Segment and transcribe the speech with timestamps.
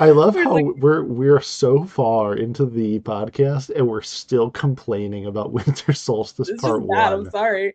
[0.00, 5.26] I love how like, we're we're so far into the podcast and we're still complaining
[5.26, 6.98] about Winter Solstice Part One.
[6.98, 7.74] I'm sorry.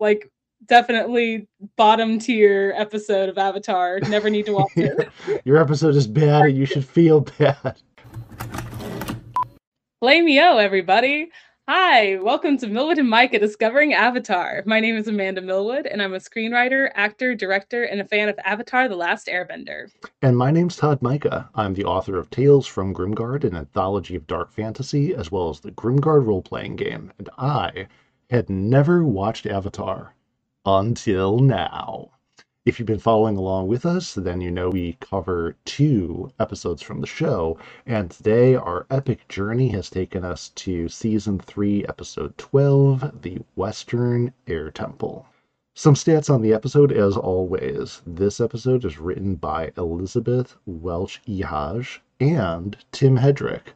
[0.00, 0.32] Like
[0.64, 1.46] definitely
[1.76, 4.00] bottom tier episode of Avatar.
[4.00, 5.10] Never need to watch it.
[5.44, 7.76] Your episode is bad and you should feel bad.
[10.00, 11.28] Blame yo, everybody.
[11.66, 14.62] Hi, welcome to Milwood and Mika Discovering Avatar.
[14.66, 18.38] My name is Amanda Milwood, and I'm a screenwriter, actor, director, and a fan of
[18.44, 19.90] Avatar The Last Airbender.
[20.20, 21.48] And my name's Todd Mika.
[21.54, 25.60] I'm the author of Tales from Grimgard, an anthology of dark fantasy, as well as
[25.60, 27.10] the Grimgard role playing game.
[27.18, 27.86] And I
[28.28, 30.14] had never watched Avatar
[30.66, 32.10] until now.
[32.66, 37.02] If you've been following along with us, then you know we cover two episodes from
[37.02, 43.20] the show, and today our epic journey has taken us to season 3, episode 12,
[43.20, 45.26] The Western Air Temple.
[45.74, 48.00] Some stats on the episode, as always.
[48.06, 53.74] This episode is written by Elizabeth Welch Ehasz and Tim Hedrick.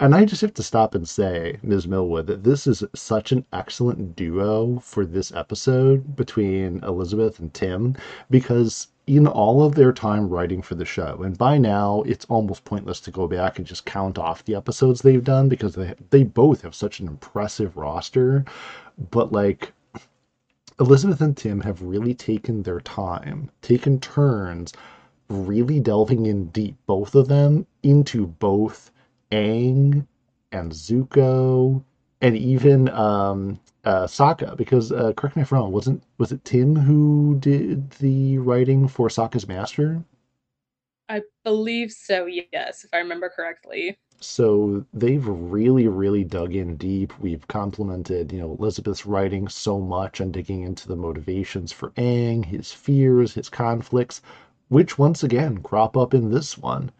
[0.00, 1.88] And I just have to stop and say, Ms.
[1.88, 7.96] Milwood, that this is such an excellent duo for this episode between Elizabeth and Tim
[8.30, 12.64] because in all of their time writing for the show, and by now it's almost
[12.64, 16.22] pointless to go back and just count off the episodes they've done because they they
[16.22, 18.44] both have such an impressive roster,
[19.10, 19.72] but like
[20.78, 24.72] Elizabeth and Tim have really taken their time, taken turns
[25.28, 28.92] really delving in deep both of them into both
[29.32, 30.06] Aang
[30.52, 31.82] and Zuko
[32.20, 36.44] and even um, uh, Sokka, because uh, correct me if I'm wrong, wasn't was it
[36.44, 40.02] Tim who did the writing for Sokka's master?
[41.08, 42.26] I believe so.
[42.26, 43.98] Yes, if I remember correctly.
[44.20, 47.18] So they've really, really dug in deep.
[47.20, 52.44] We've complimented, you know, Elizabeth's writing so much and digging into the motivations for Aang,
[52.44, 54.20] his fears, his conflicts,
[54.68, 56.90] which once again crop up in this one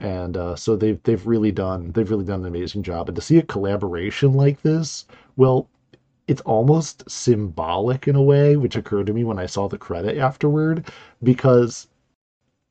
[0.00, 3.08] and uh, so they've they've really done they've really done an amazing job.
[3.08, 5.68] And to see a collaboration like this, well,
[6.26, 10.16] it's almost symbolic in a way, which occurred to me when I saw the credit
[10.16, 10.90] afterward,
[11.22, 11.86] because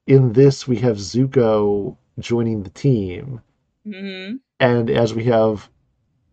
[0.07, 3.41] in this we have Zuko joining the team,
[3.85, 4.37] mm-hmm.
[4.59, 5.69] and as we have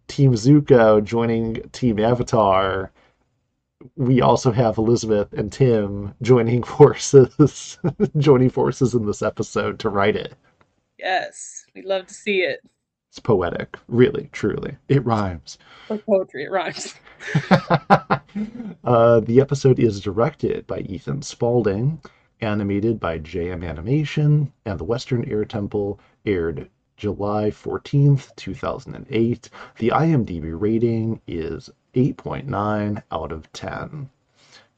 [0.09, 2.91] Team Zuko joining Team Avatar,
[3.97, 7.79] we also have Elizabeth and Tim joining forces,
[8.17, 10.35] joining forces in this episode to write it.
[10.99, 12.61] Yes, we'd love to see it.
[13.11, 14.77] It's poetic, really, truly.
[14.89, 15.59] It rhymes.
[15.89, 16.95] Like poetry, it rhymes.
[18.85, 22.01] uh, the episode is directed by Ethan Spalding,
[22.41, 29.51] animated by JM Animation, and the Western Air Temple aired July 14th, 2008.
[29.79, 34.11] The IMDb rating is 8.9 out of 10.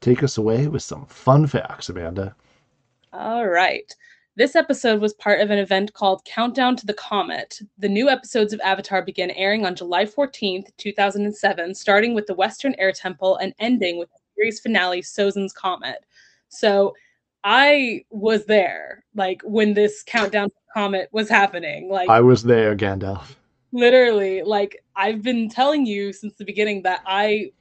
[0.01, 2.35] Take us away with some fun facts, Amanda.
[3.11, 3.93] All right.
[4.39, 7.59] This episode was part of an event called Countdown to the Comet.
[7.77, 12.73] The new episodes of Avatar began airing on July 14th, 2007, starting with the Western
[12.75, 16.05] Air Temple and ending with the series finale, Sozin's Comet.
[16.47, 16.95] So
[17.43, 21.89] I was there, like when this Countdown to the Comet was happening.
[21.89, 23.35] Like I was there, Gandalf.
[23.73, 27.51] Literally, like I've been telling you since the beginning that I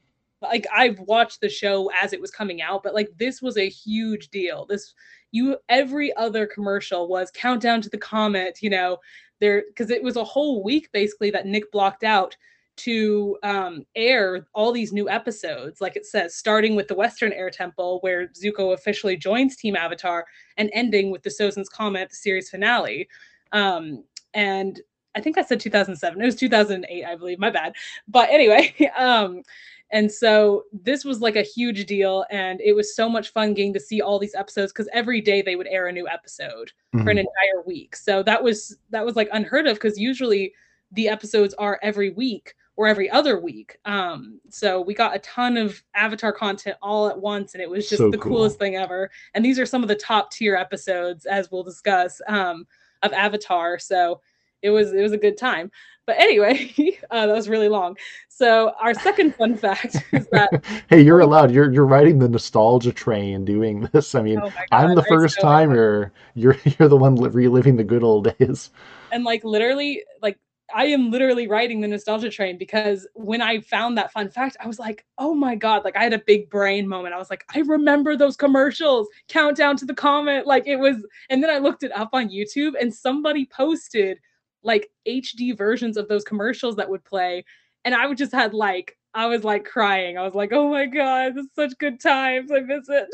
[0.40, 3.68] like I've watched the show as it was coming out, but like this was a
[3.68, 4.64] huge deal.
[4.64, 4.94] This
[5.30, 8.98] you every other commercial was countdown to the comet you know
[9.40, 12.36] there because it was a whole week basically that nick blocked out
[12.78, 15.80] to um, air all these new episodes.
[15.80, 20.24] Like it says starting with the western air temple where zuko officially joins team avatar
[20.56, 23.08] and ending with the sozin's comet the series finale.
[23.52, 24.80] Um, and
[25.16, 27.38] i think i said 2007 it was 2008 i believe.
[27.38, 27.72] My bad.
[28.06, 29.42] But anyway um,
[29.90, 32.24] and so this was like a huge deal.
[32.30, 35.40] And it was so much fun getting to see all these episodes because every day
[35.40, 37.04] they would air a new episode mm-hmm.
[37.04, 37.26] for an mm-hmm.
[37.26, 37.96] entire week.
[37.96, 40.52] So that was that was like unheard of because usually
[40.92, 43.78] the episodes are every week or every other week.
[43.86, 47.88] Um, so we got a ton of Avatar content all at once, and it was
[47.88, 48.32] just so the cool.
[48.32, 49.10] coolest thing ever.
[49.34, 52.66] And these are some of the top tier episodes, as we'll discuss, um,
[53.02, 53.78] of Avatar.
[53.78, 54.20] So
[54.62, 55.70] it was it was a good time.
[56.08, 56.72] But anyway,
[57.10, 57.98] uh, that was really long.
[58.28, 61.50] So our second fun fact is that hey, you're allowed.
[61.50, 64.14] You're you're riding the nostalgia train doing this.
[64.14, 66.10] I mean, oh God, I'm the first so timer.
[66.34, 68.70] You're you're the one reliving the good old days.
[69.12, 70.38] And like literally, like
[70.74, 74.66] I am literally riding the nostalgia train because when I found that fun fact, I
[74.66, 77.14] was like, oh my God, like I had a big brain moment.
[77.14, 80.46] I was like, I remember those commercials, countdown to the comet.
[80.46, 80.96] Like it was,
[81.28, 84.20] and then I looked it up on YouTube and somebody posted
[84.62, 87.44] like HD versions of those commercials that would play.
[87.84, 90.18] And I would just had like, I was like crying.
[90.18, 92.50] I was like, oh my God, this is such good times.
[92.52, 93.08] I miss it.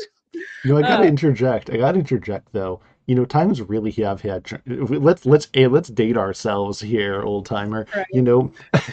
[0.63, 1.69] You know, I gotta uh, interject.
[1.69, 2.81] I gotta interject though.
[3.07, 4.45] you know, times really have had.
[4.65, 7.85] Let's let's let's date ourselves here, old timer.
[7.95, 8.05] Right.
[8.11, 8.51] You know,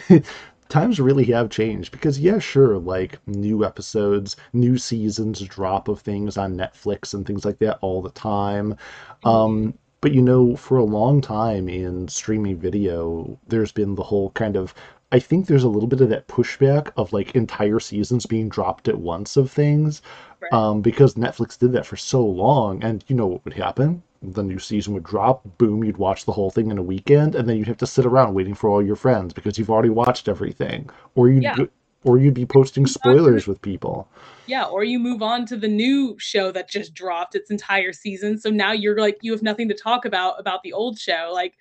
[0.69, 6.37] times really have changed because yeah, sure, like new episodes, new seasons drop of things
[6.37, 8.75] on Netflix and things like that all the time.
[9.23, 14.31] Um, but you know, for a long time in streaming video, there's been the whole
[14.31, 14.73] kind of
[15.13, 18.87] I think there's a little bit of that pushback of like entire seasons being dropped
[18.89, 20.01] at once of things
[20.41, 20.51] Right.
[20.51, 22.83] um, because Netflix did that for so long.
[22.83, 24.03] And you know what would happen?
[24.21, 27.47] The new season would drop, boom, you'd watch the whole thing in a weekend, and
[27.47, 30.27] then you'd have to sit around waiting for all your friends because you've already watched
[30.27, 31.55] everything, or you'd Yeah.
[31.55, 31.67] go-
[32.03, 34.07] or you'd be posting Move on to the- spoilers with people.
[34.45, 38.37] Yeah, or you move on to the new show that just dropped its entire season.
[38.37, 41.31] So now you're like you have nothing to talk about about the old show.
[41.33, 41.53] Like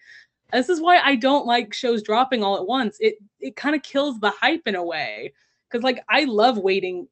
[0.52, 2.96] this is why I don't like shows dropping all at once.
[3.00, 5.32] It it kind of kills the hype in a way.
[5.70, 7.06] Cuz like I love waiting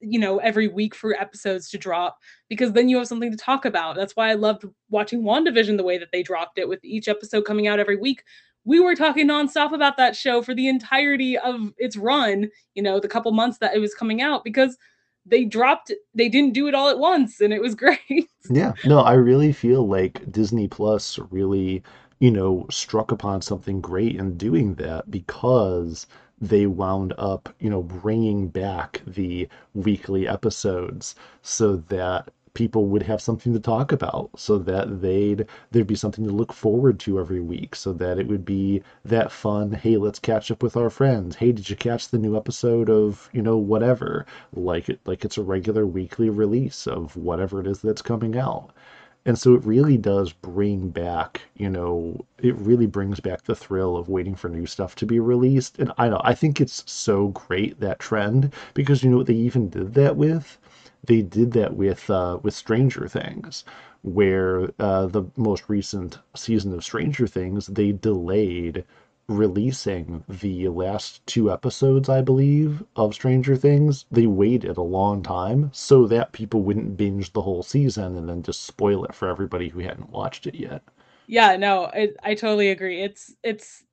[0.00, 3.64] you know every week for episodes to drop because then you have something to talk
[3.64, 3.96] about.
[3.96, 7.42] That's why I loved watching WandaVision the way that they dropped it with each episode
[7.44, 8.22] coming out every week.
[8.68, 13.00] We were talking nonstop about that show for the entirety of its run, you know,
[13.00, 14.76] the couple months that it was coming out because
[15.24, 18.28] they dropped they didn't do it all at once and it was great.
[18.50, 21.82] Yeah, no, I really feel like Disney Plus really,
[22.18, 26.06] you know, struck upon something great in doing that because
[26.38, 33.22] they wound up, you know, bringing back the weekly episodes so that people would have
[33.22, 37.40] something to talk about, so that they'd there'd be something to look forward to every
[37.40, 41.36] week, so that it would be that fun, hey, let's catch up with our friends.
[41.36, 44.26] Hey, did you catch the new episode of, you know, whatever?
[44.52, 48.70] Like it like it's a regular weekly release of whatever it is that's coming out.
[49.24, 53.96] And so it really does bring back, you know, it really brings back the thrill
[53.96, 55.78] of waiting for new stuff to be released.
[55.78, 59.34] And I know, I think it's so great that trend because you know what they
[59.34, 60.58] even did that with?
[61.08, 63.64] They did that with uh, with Stranger Things,
[64.02, 68.84] where uh, the most recent season of Stranger Things they delayed
[69.28, 74.06] releasing the last two episodes, I believe, of Stranger Things.
[74.10, 78.42] They waited a long time so that people wouldn't binge the whole season and then
[78.44, 80.82] just spoil it for everybody who hadn't watched it yet.
[81.26, 83.84] yeah no I, I totally agree it's it's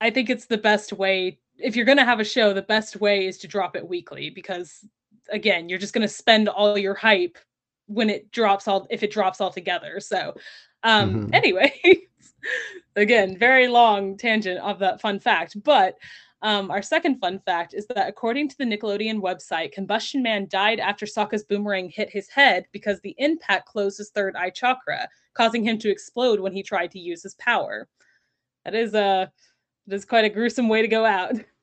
[0.00, 2.96] i think it's the best way if you're going to have a show the best
[2.96, 4.84] way is to drop it weekly because
[5.30, 7.38] again you're just going to spend all your hype
[7.86, 10.34] when it drops all if it drops all together so
[10.82, 11.34] um Mhm.
[11.34, 11.72] anyway
[12.96, 15.96] again very long tangent of that fun fact but
[16.42, 20.78] um, our second fun fact is that according to the Nickelodeon website, Combustion Man died
[20.78, 25.64] after Sokka's boomerang hit his head because the impact closed his third eye chakra, causing
[25.64, 27.88] him to explode when he tried to use his power.
[28.66, 29.32] That is a
[29.86, 31.32] that is quite a gruesome way to go out.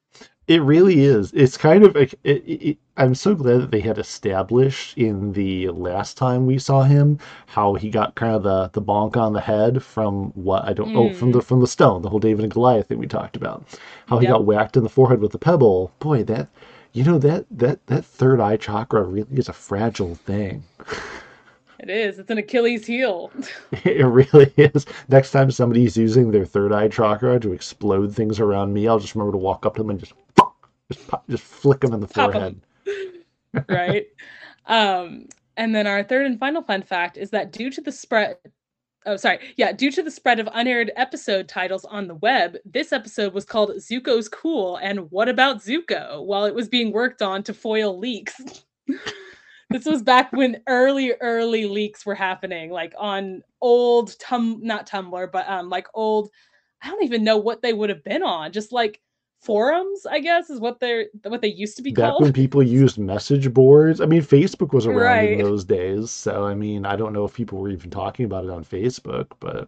[0.48, 1.31] It really is.
[1.34, 5.69] It's kind of like it, it, I'm so glad that they had established in the
[5.69, 7.18] last time we saw him
[7.48, 10.92] how he got kind of the the bonk on the head from what I don't
[10.95, 11.44] oh from the mm.
[11.44, 13.66] from the stone, the whole David and Goliath thing we talked about.
[14.07, 14.34] How he Yep.
[14.34, 15.92] got whacked in the forehead with a pebble.
[16.00, 16.50] Boy, that
[16.94, 20.63] you know that that that third eye chakra really is a fragile thing.
[21.83, 22.18] It is.
[22.18, 23.30] It's an Achilles heel.
[23.83, 24.85] It really is.
[25.09, 29.15] Next time somebody's using their third eye chakra to explode things around me, I'll just
[29.15, 30.13] remember to walk up to them and just
[30.89, 32.62] just pop, just flick them in the Pop forehead.
[33.69, 34.06] right?
[34.68, 35.27] Um,
[35.57, 38.38] and then our third and final fun fact is that due to the spread
[39.06, 42.94] oh sorry, yeah, due to the spread of unaired episode titles on the web, this
[42.94, 47.44] episode was called Zuko's Cool and What About Zuko while it was being worked on
[47.44, 48.40] to foil leaks.
[49.73, 55.31] This was back when early, early leaks were happening, like on old tum not Tumblr,
[55.31, 56.30] but um like old
[56.81, 59.01] I don't even know what they would have been on, just like
[59.42, 62.21] forums, I guess, is what they're what they used to be Back called.
[62.23, 66.53] when people used message boards, I mean, Facebook was around in those days, so I
[66.53, 69.68] mean, I don't know if people were even talking about it on Facebook, but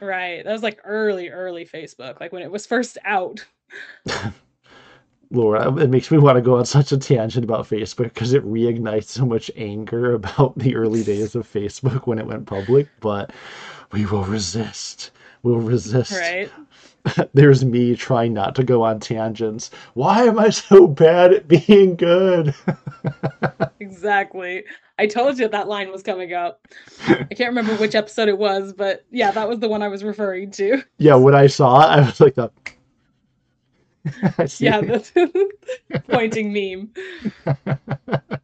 [0.00, 0.44] Right.
[0.44, 3.44] That was like early, early Facebook, like when it was first out.
[5.30, 8.44] Laura, it makes me want to go on such a tangent about Facebook because it
[8.44, 13.32] reignites so much anger about the early days of Facebook when it went public, but
[13.92, 15.10] we will resist.
[15.42, 16.12] We'll resist.
[16.12, 16.50] Right.
[17.34, 19.70] There's me trying not to go on tangents.
[19.94, 22.54] Why am I so bad at being good?
[23.78, 24.64] Exactly.
[24.98, 26.66] I told you that line was coming up.
[27.06, 30.02] I can't remember which episode it was, but yeah, that was the one I was
[30.02, 30.82] referring to.
[30.98, 32.50] yeah, when I saw it, I was like, the...
[34.58, 35.50] Yeah, the
[36.08, 36.90] pointing meme.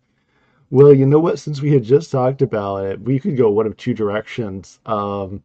[0.71, 1.38] Well, you know what?
[1.38, 4.81] Since we had just talked about it, we could go one of two directions.
[4.87, 5.42] Um,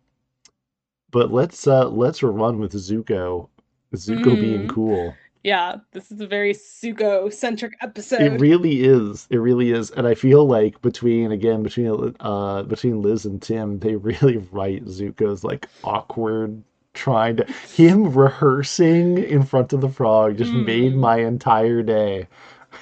[1.12, 3.50] but let's uh let's run with Zuko.
[3.94, 4.70] Zuko being Mhm.
[4.70, 5.16] cool.
[5.44, 8.22] Yeah, this is a very Zuko centric episode.
[8.22, 9.28] It really is.
[9.30, 9.92] It really is.
[9.92, 14.86] And I feel like between again between uh between Liz and Tim, they really write
[14.86, 16.64] Zuko's like awkward
[16.98, 20.98] trying to him rehearsing in front of the frog just made Mm.
[20.98, 22.28] my entire day.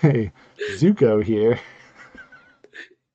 [0.02, 0.32] Hey,
[0.78, 1.60] Zuko here.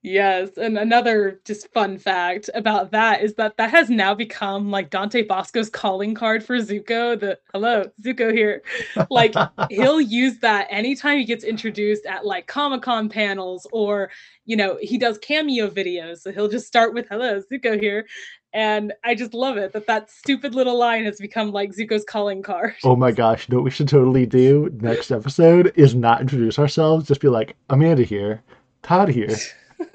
[0.02, 4.88] Yes, and another just fun fact about that is that that has now become like
[4.88, 7.20] Dante Basco's calling card for Zuko.
[7.20, 8.62] The hello, Zuko here.
[9.10, 9.34] Like
[9.70, 14.10] he'll use that anytime he gets introduced at like Comic-Con panels or
[14.46, 16.20] you know, he does cameo videos.
[16.20, 18.06] So he'll just start with hello, Zuko here.
[18.52, 22.42] And I just love it that that stupid little line has become like Zuko's calling
[22.42, 22.74] card.
[22.82, 26.58] Oh my gosh, you know what we should totally do next episode is not introduce
[26.58, 28.42] ourselves, just be like, Amanda here,
[28.82, 29.36] Todd here.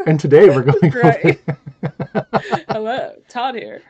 [0.08, 1.40] And today we're going Right.
[2.70, 3.84] hello, Todd here.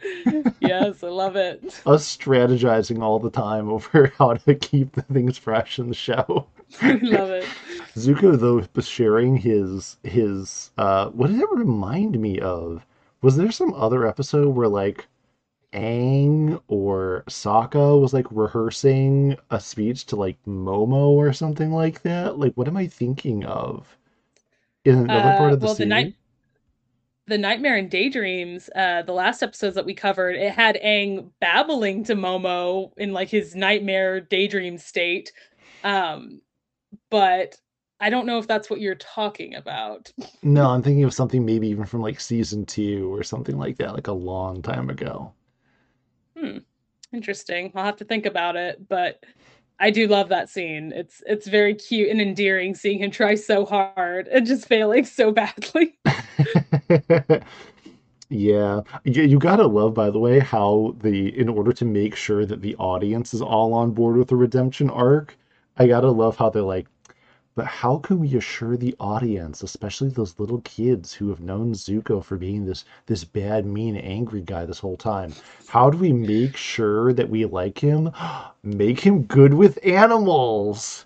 [0.59, 1.63] Yes, I love it.
[1.85, 6.47] us strategizing all the time over how to keep the things fresh in the show.
[6.81, 7.45] love it.
[7.95, 12.85] Zuko though was sharing his his uh what did it remind me of?
[13.21, 15.07] Was there some other episode where like
[15.73, 22.39] Aang or Sokka was like rehearsing a speech to like Momo or something like that?
[22.39, 23.97] Like what am I thinking of?
[24.85, 26.11] In another part Uh, of the well, the night,
[27.27, 32.03] the Nightmare and Daydreams, uh, the last episodes that we covered, it had Aang babbling
[32.05, 35.31] to Momo in like his nightmare daydream state.
[35.83, 36.41] Um,
[37.11, 37.57] but
[38.05, 40.11] I don't know if that's what you're talking about.
[40.43, 43.95] No, I'm thinking of something maybe even from like season two or something like that,
[43.95, 45.33] like a long time ago.
[46.37, 46.59] Hmm,
[47.11, 47.71] interesting.
[47.73, 49.23] I'll have to think about it, but
[49.79, 50.93] I do love that scene.
[50.95, 55.31] It's it's very cute and endearing seeing him try so hard and just failing so
[55.31, 55.97] badly.
[58.29, 62.45] Yeah, you, you gotta love, by the way, how the in order to make sure
[62.45, 65.37] that the audience is all on board with the redemption arc,
[65.77, 66.87] I gotta love how they're like,
[67.55, 72.23] but how can we assure the audience, especially those little kids who have known Zuko
[72.23, 75.33] for being this this bad, mean, angry guy this whole time?
[75.67, 78.11] How do we make sure that we like him?
[78.63, 81.05] Make him good with animals.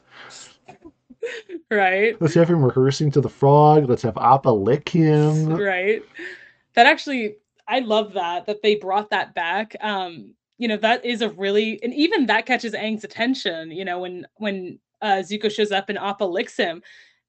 [1.69, 2.19] right?
[2.21, 3.89] Let's have him rehearsing to the frog.
[3.89, 5.47] Let's have Appa lick him.
[5.47, 6.01] right
[6.79, 7.35] that actually
[7.67, 11.81] i love that that they brought that back um you know that is a really
[11.83, 15.97] and even that catches Aang's attention you know when when uh zuko shows up and
[15.97, 16.81] appa licks him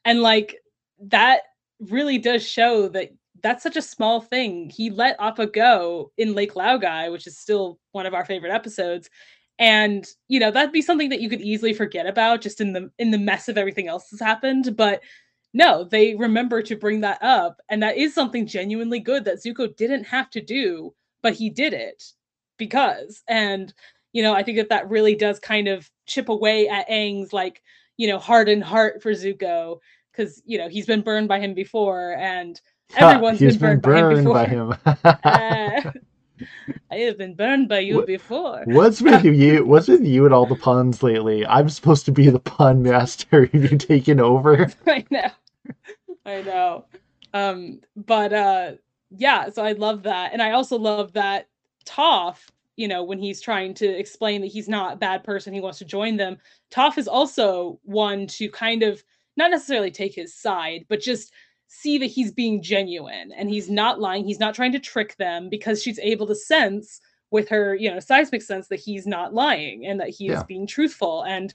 [0.05, 0.57] and like
[1.01, 1.43] that
[1.81, 3.11] really does show that
[3.43, 7.79] that's such a small thing he let appa go in lake laogai which is still
[7.93, 9.09] one of our favorite episodes
[9.59, 12.91] and you know that'd be something that you could easily forget about just in the
[12.99, 15.01] in the mess of everything else that's happened but
[15.53, 17.61] no, they remember to bring that up.
[17.69, 21.73] And that is something genuinely good that Zuko didn't have to do, but he did
[21.73, 22.03] it
[22.57, 23.23] because.
[23.29, 23.73] And,
[24.13, 27.63] you know, I think that that really does kind of chip away at Aang's, like,
[27.97, 29.79] you know, hardened heart for Zuko
[30.13, 32.61] because, you know, he's been burned by him before and
[32.97, 34.85] everyone's been been burned, by him before.
[35.05, 35.19] by him.
[35.25, 35.91] Uh,
[36.91, 38.63] I have been burned by you What- before.
[38.65, 39.65] What's with you?
[39.65, 41.47] What's with you and all the puns lately?
[41.47, 43.47] I'm supposed to be the pun master.
[43.53, 44.71] Have you taken over?
[44.87, 45.31] I know.
[46.27, 46.87] I know.
[47.33, 48.73] Um, but uh
[49.11, 50.33] yeah, so I love that.
[50.33, 51.49] And I also love that
[51.87, 52.39] Toph,
[52.81, 55.79] you know, when he's trying to explain that he's not a bad person, he wants
[55.79, 56.39] to join them.
[56.71, 59.05] Toph is also one to kind of
[59.37, 61.31] not necessarily take his side, but just
[61.69, 64.25] see that he's being genuine and he's not lying.
[64.25, 68.01] He's not trying to trick them because she's able to sense with her, you know,
[68.01, 71.23] seismic sense that he's not lying and that he is being truthful.
[71.25, 71.53] And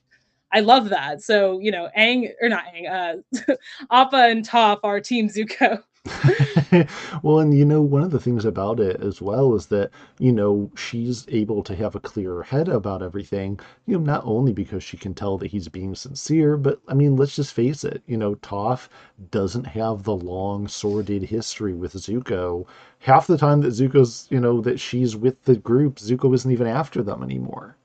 [0.52, 1.24] I love that.
[1.24, 3.56] So, you know, Aang or not Aang, uh
[3.92, 5.82] Appa and Toph are Team Zuko.
[7.24, 10.32] well, and you know, one of the things about it as well is that, you
[10.32, 14.84] know, she's able to have a clearer head about everything, you know, not only because
[14.84, 18.18] she can tell that he's being sincere, but I mean, let's just face it, you
[18.18, 18.88] know, Toph
[19.32, 22.66] doesn't have the long, sordid history with Zuko.
[23.00, 26.68] Half the time that Zuko's, you know, that she's with the group, Zuko isn't even
[26.68, 27.78] after them anymore.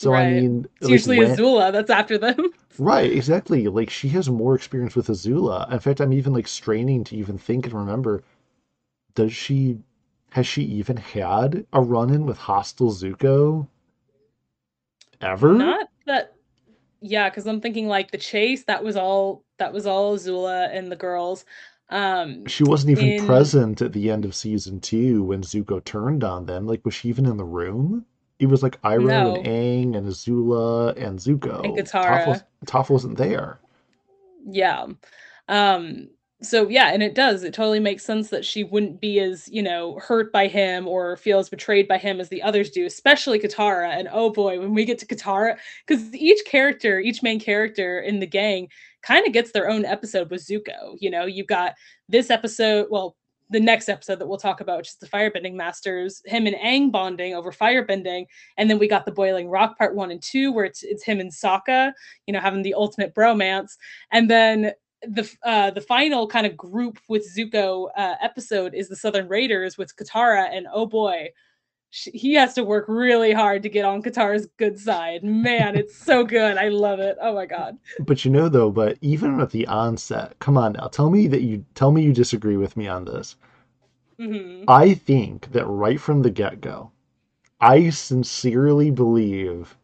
[0.00, 2.36] So, I mean, It's like, usually when- Azula that's after them.
[2.78, 3.66] Right, exactly.
[3.66, 5.68] Like she has more experience with Azula.
[5.72, 8.22] In fact, I'm even like straining to even think and remember,
[9.16, 9.78] does she
[10.30, 13.66] has she even had a run-in with hostile Zuko
[15.20, 15.54] ever?
[15.54, 16.34] Not that
[17.00, 20.92] yeah, because I'm thinking like the chase, that was all that was all Azula and
[20.92, 21.44] the girls.
[21.90, 26.22] Um She wasn't even in present at the end of season two when Zuko turned
[26.22, 26.68] on them.
[26.68, 28.06] Like, was she even in the room?
[28.38, 29.36] It was like Iroh No.
[29.36, 31.64] and Aang and Azula and Zuko.
[31.64, 32.26] And Toph, Katara.
[32.26, 33.58] was, Toph wasn't there.
[34.44, 34.86] yeah.
[35.48, 36.08] Um
[36.40, 37.42] so yeah, and it does.
[37.42, 41.16] It totally makes sense that she wouldn't be as, you know, hurt by him or
[41.16, 43.88] feel as betrayed by him as the others do, especially Katara.
[43.88, 48.20] And oh boy, when we get to Katara, because each character, each main character in
[48.20, 48.68] the gang
[49.02, 50.94] kind of gets their own episode with Zuko.
[51.00, 51.74] You know, you've got
[52.08, 53.16] this episode, well,
[53.50, 56.92] the next episode that we'll talk about, which is the firebending masters, him and Aang
[56.92, 58.26] bonding over firebending,
[58.56, 61.20] and then we got the boiling rock part one and two, where it's it's him
[61.20, 61.92] and Sokka,
[62.26, 63.76] you know, having the ultimate bromance,
[64.12, 68.96] and then the uh the final kind of group with Zuko uh episode is the
[68.96, 71.28] Southern Raiders with Katara, and oh boy,
[71.90, 75.24] she, he has to work really hard to get on Katara's good side.
[75.24, 76.56] Man, it's so good.
[76.56, 77.16] I love it.
[77.20, 77.78] Oh my god.
[78.00, 81.42] But you know though, but even at the onset, come on now, tell me that
[81.42, 83.36] you tell me you disagree with me on this.
[84.18, 84.64] Mm-hmm.
[84.68, 86.90] I think that right from the get go,
[87.60, 89.76] I sincerely believe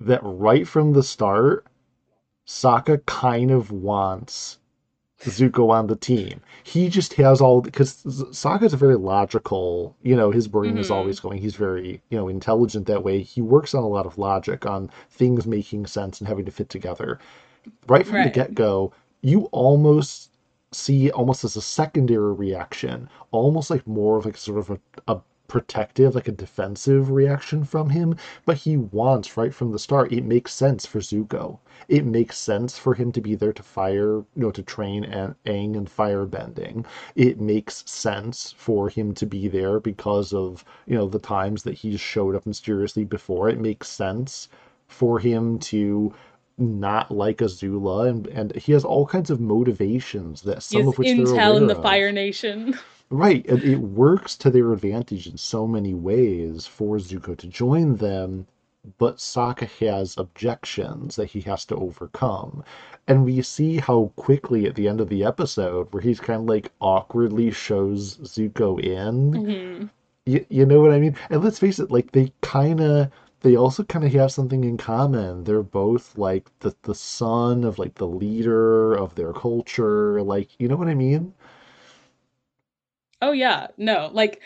[0.00, 1.66] that right from the start,
[2.46, 4.58] Sokka kind of wants
[5.30, 6.40] Zuko on the team.
[6.62, 10.80] He just has all because Sokka's a very logical, you know, his brain mm-hmm.
[10.80, 11.40] is always going.
[11.40, 13.20] He's very, you know, intelligent that way.
[13.20, 16.68] He works on a lot of logic on things making sense and having to fit
[16.68, 17.18] together.
[17.86, 18.24] Right from right.
[18.24, 20.30] the get go, you almost
[20.72, 24.78] see almost as a secondary reaction, almost like more of like sort of a,
[25.08, 30.12] a protective, like a defensive reaction from him, but he wants right from the start.
[30.12, 31.58] It makes sense for Zuko.
[31.88, 35.34] It makes sense for him to be there to fire, you know, to train and
[35.44, 36.86] Aang and firebending.
[37.14, 41.74] It makes sense for him to be there because of, you know, the times that
[41.74, 43.48] he's showed up mysteriously before.
[43.48, 44.48] It makes sense
[44.88, 46.14] for him to
[46.56, 51.08] not like Azula and and he has all kinds of motivations that some of which
[51.08, 51.82] intel in the of.
[51.82, 52.78] Fire Nation.
[53.14, 53.46] Right.
[53.46, 58.48] And it works to their advantage in so many ways for Zuko to join them,
[58.98, 62.64] but Sokka has objections that he has to overcome.
[63.06, 66.46] And we see how quickly at the end of the episode, where he's kind of
[66.46, 69.30] like awkwardly shows Zuko in.
[69.32, 69.86] Mm-hmm.
[70.26, 71.16] You, you know what I mean?
[71.30, 74.76] And let's face it, like they kind of they also kind of have something in
[74.76, 75.44] common.
[75.44, 80.20] They're both like the the son of like the leader of their culture.
[80.20, 81.32] Like, you know what I mean?
[83.24, 84.42] Oh yeah, no, like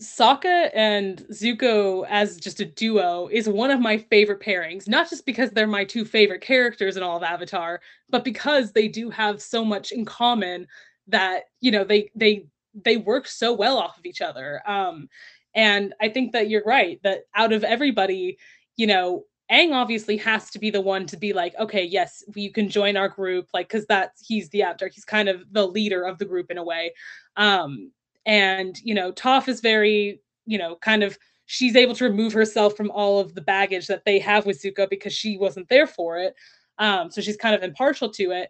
[0.00, 5.26] Sokka and Zuko as just a duo is one of my favorite pairings, not just
[5.26, 9.42] because they're my two favorite characters in all of Avatar, but because they do have
[9.42, 10.68] so much in common
[11.08, 12.46] that, you know, they they
[12.84, 14.62] they work so well off of each other.
[14.66, 15.08] Um
[15.54, 18.38] and I think that you're right that out of everybody,
[18.76, 22.52] you know, Aang obviously has to be the one to be like, okay, yes, you
[22.52, 26.04] can join our group, like, because that's he's the actor, he's kind of the leader
[26.04, 26.94] of the group in a way.
[27.36, 27.90] Um,
[28.26, 32.76] and you know Toph is very you know kind of she's able to remove herself
[32.76, 36.18] from all of the baggage that they have with Zuko because she wasn't there for
[36.18, 36.34] it
[36.78, 38.48] um so she's kind of impartial to it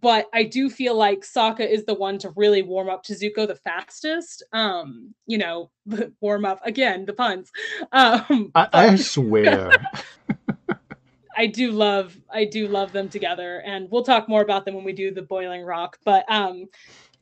[0.00, 3.46] but I do feel like Sokka is the one to really warm up to Zuko
[3.46, 4.42] the fastest.
[4.52, 5.70] Um, you know,
[6.20, 7.50] warm up again, the puns.
[7.92, 9.70] Um, I, I swear.
[11.36, 14.84] I do love I do love them together and we'll talk more about them when
[14.84, 16.66] we do the boiling rock but um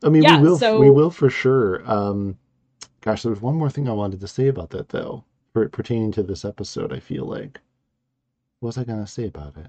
[0.02, 0.78] I mean, yeah, we will, so...
[0.80, 1.82] we will for sure.
[1.90, 2.38] Um,
[3.00, 6.12] gosh, there was one more thing I wanted to say about that though, for, pertaining
[6.12, 6.92] to this episode.
[6.92, 7.60] I feel like,
[8.60, 9.66] what was I gonna say about it?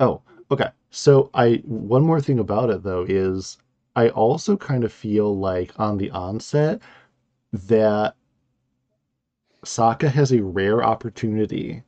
[0.00, 0.70] Oh, okay.
[0.90, 3.58] So I one more thing about it though is
[3.96, 6.80] I also kind of feel like on the onset
[7.52, 8.14] that
[9.64, 11.82] Sokka has a rare opportunity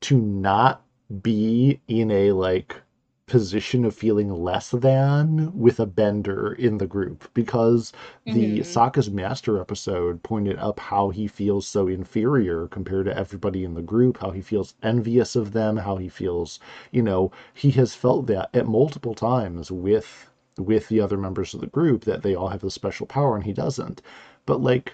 [0.00, 0.82] to not
[1.22, 2.80] be in a like
[3.26, 7.92] position of feeling less than with a bender in the group because
[8.26, 8.60] the mm-hmm.
[8.60, 13.82] Sokka's master episode pointed up how he feels so inferior compared to everybody in the
[13.82, 16.60] group, how he feels envious of them, how he feels,
[16.90, 21.60] you know, he has felt that at multiple times with with the other members of
[21.60, 24.02] the group that they all have this special power and he doesn't.
[24.46, 24.92] But like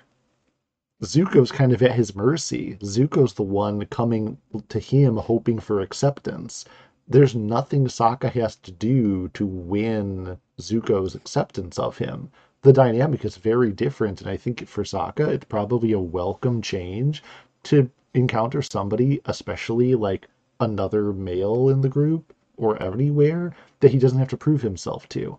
[1.02, 2.76] Zuko's kind of at his mercy.
[2.82, 4.36] Zuko's the one coming
[4.68, 6.64] to him hoping for acceptance
[7.10, 12.30] there's nothing Sokka has to do to win Zuko's acceptance of him.
[12.62, 17.20] The dynamic is very different, and I think for Sokka, it's probably a welcome change
[17.64, 20.28] to encounter somebody, especially like
[20.60, 25.36] another male in the group or anywhere, that he doesn't have to prove himself to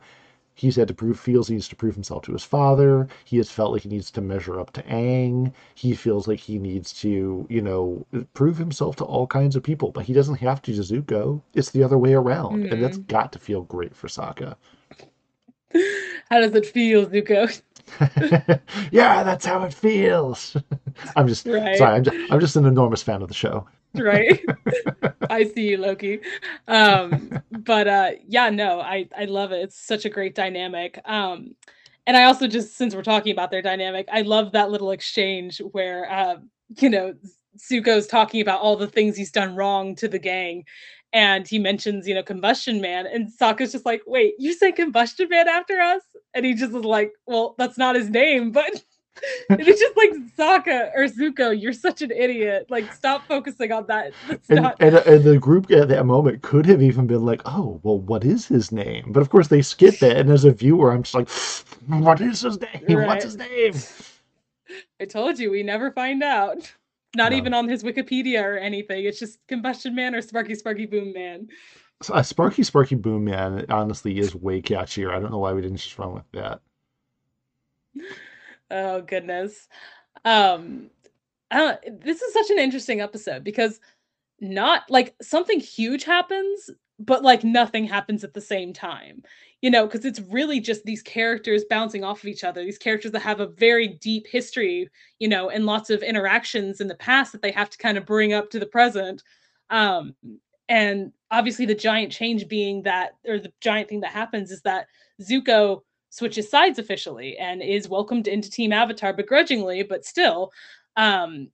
[0.62, 3.50] he's had to prove feels he needs to prove himself to his father he has
[3.50, 7.48] felt like he needs to measure up to Aang he feels like he needs to
[7.50, 11.42] you know prove himself to all kinds of people but he doesn't have to Zuko
[11.56, 12.74] it's the other way around mm-hmm.
[12.74, 13.08] and that's mm-hmm.
[13.08, 14.56] got to feel great for Sokka
[16.30, 17.62] how does it feel Zuko
[18.92, 20.56] yeah that's how it feels
[21.16, 21.76] I'm just right.
[21.78, 24.44] sorry I'm just, I'm just an enormous fan of the show right?
[25.30, 26.20] I see you loki.
[26.68, 29.62] Um but uh yeah no i i love it.
[29.64, 31.00] It's such a great dynamic.
[31.06, 31.56] Um
[32.08, 35.60] and i also just since we're talking about their dynamic i love that little exchange
[35.72, 36.36] where uh
[36.80, 37.14] you know
[37.58, 40.64] zuko's talking about all the things he's done wrong to the gang
[41.14, 45.28] and he mentions you know combustion man and Sokka's just like wait you say combustion
[45.30, 46.02] man after us?
[46.34, 48.84] And he just was like well that's not his name but
[49.50, 52.68] it's just like Sokka or Zuko, you're such an idiot.
[52.70, 54.14] Like, stop focusing on that.
[54.50, 54.78] And, not...
[54.80, 58.24] and, and, the group at that moment could have even been like, oh, well, what
[58.24, 59.12] is his name?
[59.12, 60.18] But of course, they skip that.
[60.18, 61.30] And as a viewer, I'm just like,
[61.88, 62.98] what is his name?
[62.98, 63.08] Right.
[63.08, 63.74] What's his name?
[65.00, 66.74] I told you, we never find out.
[67.16, 67.38] Not no.
[67.38, 69.06] even on his Wikipedia or anything.
[69.06, 71.48] It's just Combustion Man or Sparky Sparky Boom Man.
[72.10, 75.14] Uh, Sparky Sparky Boom Man honestly is way catchier.
[75.14, 76.62] I don't know why we didn't just run with that.
[78.72, 79.68] Oh goodness.
[80.26, 80.90] Um
[81.52, 83.82] uh, this is such an interesting episode because
[84.40, 89.22] not like something huge happens, but like nothing happens at the same time.
[89.62, 93.12] You know, because it's really just these characters bouncing off of each other, these characters
[93.12, 97.32] that have a very deep history, you know, and lots of interactions in the past
[97.34, 99.22] that they have to kind of bring up to the present.
[99.70, 100.16] Um,
[100.68, 104.88] and obviously the giant change being that, or the giant thing that happens is that
[105.22, 110.52] Zuko switches sides officially and is welcomed into Team Avatar begrudgingly, but still.
[110.96, 111.50] Um,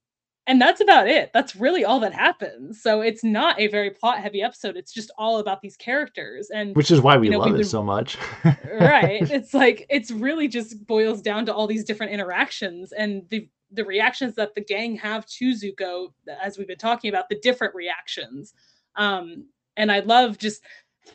[0.48, 1.32] and that's about it.
[1.34, 2.82] That's really all that happens.
[2.82, 4.78] So it's not a very plot heavy episode.
[4.78, 7.66] It's just all about these characters, and which is why we you know, love it
[7.66, 8.18] so much.
[8.80, 9.30] right?
[9.38, 13.84] It's like it's really just boils down to all these different interactions and the the
[13.84, 18.54] reactions that the gang have to Zuko, as we've been talking about, the different reactions.
[18.96, 20.64] Um, and I love just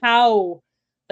[0.02, 0.62] how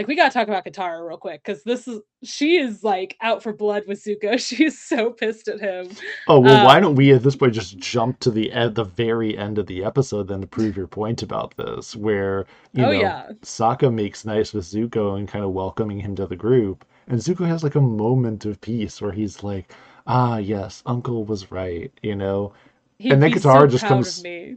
[0.00, 3.42] like we gotta talk about Katara real quick because this is she is like out
[3.42, 4.40] for blood with Zuko.
[4.46, 5.90] She's so pissed at him.
[6.26, 8.84] Oh well, um, why don't we at this point just jump to the at the
[8.84, 12.92] very end of the episode then to prove your point about this, where you oh,
[12.92, 13.28] know yeah.
[13.42, 17.46] Sokka makes nice with Zuko and kind of welcoming him to the group, and Zuko
[17.46, 19.74] has like a moment of peace where he's like,
[20.06, 22.54] "Ah, yes, Uncle was right," you know.
[22.96, 24.56] He'd and then Katara so just comes, he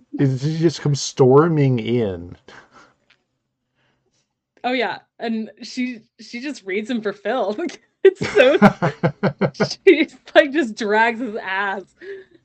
[0.58, 2.38] just comes storming in.
[4.64, 7.58] Oh yeah, and she she just reads him for Phil.
[8.04, 8.58] it's so
[9.86, 11.84] she like just drags his ass,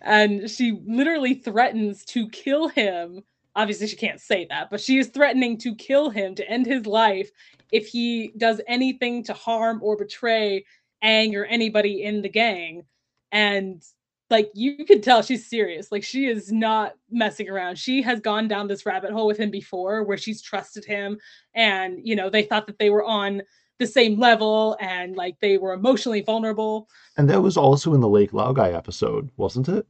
[0.00, 3.22] and she literally threatens to kill him.
[3.54, 6.87] Obviously, she can't say that, but she is threatening to kill him to end his
[6.87, 7.31] life
[7.72, 10.64] if he does anything to harm or betray
[11.04, 12.85] Aang or anybody in the gang.
[13.31, 13.83] And
[14.30, 15.90] like you could tell she's serious.
[15.90, 17.78] Like she is not messing around.
[17.78, 21.18] She has gone down this rabbit hole with him before where she's trusted him
[21.54, 23.42] and you know they thought that they were on
[23.78, 26.88] the same level and like they were emotionally vulnerable.
[27.16, 29.86] And that was also in the lake laogai episode wasn't it?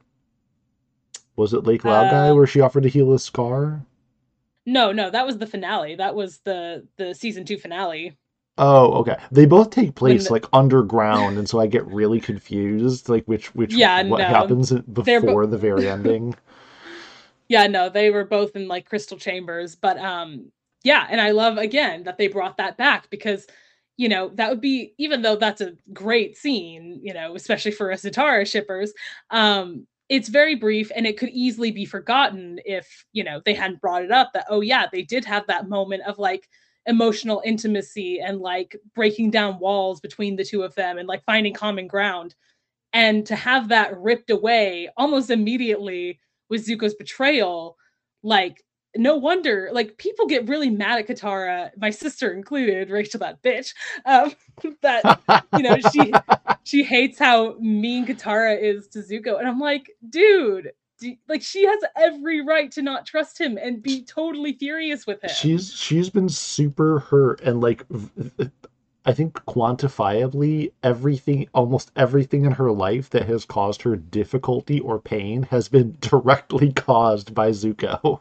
[1.37, 3.85] Was it lake laogai uh, where she offered to heal his scar?
[4.67, 5.97] No no that was the finale.
[5.97, 8.17] That was the the season two finale
[8.59, 9.17] Oh, okay.
[9.31, 13.55] They both take place the, like underground, and so I get really confused, like which
[13.55, 14.27] which yeah, what no.
[14.27, 16.35] happens before bo- the very ending.
[17.49, 20.51] yeah, no, they were both in like crystal chambers, but um,
[20.83, 23.47] yeah, and I love again that they brought that back because
[23.97, 27.93] you know that would be even though that's a great scene, you know, especially for
[27.93, 28.93] us Zutara shippers,
[29.31, 33.81] um, it's very brief and it could easily be forgotten if you know they hadn't
[33.81, 36.49] brought it up that oh yeah they did have that moment of like
[36.87, 41.53] emotional intimacy and like breaking down walls between the two of them and like finding
[41.55, 42.35] common ground.
[42.93, 47.77] And to have that ripped away almost immediately with Zuko's betrayal,
[48.23, 48.65] like
[48.97, 53.75] no wonder like people get really mad at Katara, my sister included, Rachel that bitch.
[54.07, 54.33] Um,
[54.83, 55.21] that
[55.57, 56.13] you know she
[56.65, 60.73] she hates how mean Katara is to Zuko, and I'm like, dude,
[61.29, 65.31] like she has every right to not trust him and be totally furious with him.
[65.31, 67.85] She's she's been super hurt and like
[69.05, 74.99] I think quantifiably everything almost everything in her life that has caused her difficulty or
[74.99, 78.21] pain has been directly caused by Zuko.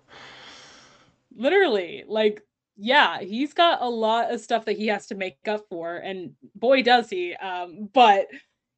[1.36, 2.44] Literally, like
[2.78, 6.34] yeah, he's got a lot of stuff that he has to make up for and
[6.56, 7.34] boy does he.
[7.36, 8.28] Um but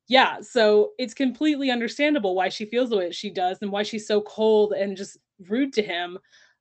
[0.09, 4.07] yeah, so it's completely understandable why she feels the way she does and why she's
[4.07, 5.17] so cold and just
[5.47, 6.17] rude to him.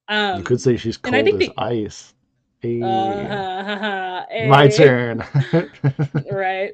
[0.07, 2.15] Um, you could say she's cold as the, ice.
[2.61, 2.83] Hey.
[2.83, 4.49] Uh, hey.
[4.49, 5.25] My turn.
[6.31, 6.73] right.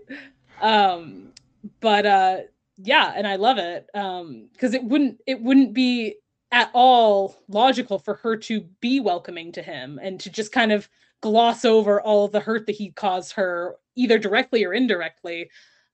[0.60, 1.32] Um,
[1.80, 2.38] but uh,
[2.76, 6.16] yeah, and I love it um, because it wouldn't it wouldn't be
[6.50, 10.88] at all logical for her to be welcoming to him and to just kind of
[11.20, 15.48] gloss over all of the hurt that he caused her either directly or indirectly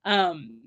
[0.05, 0.59] um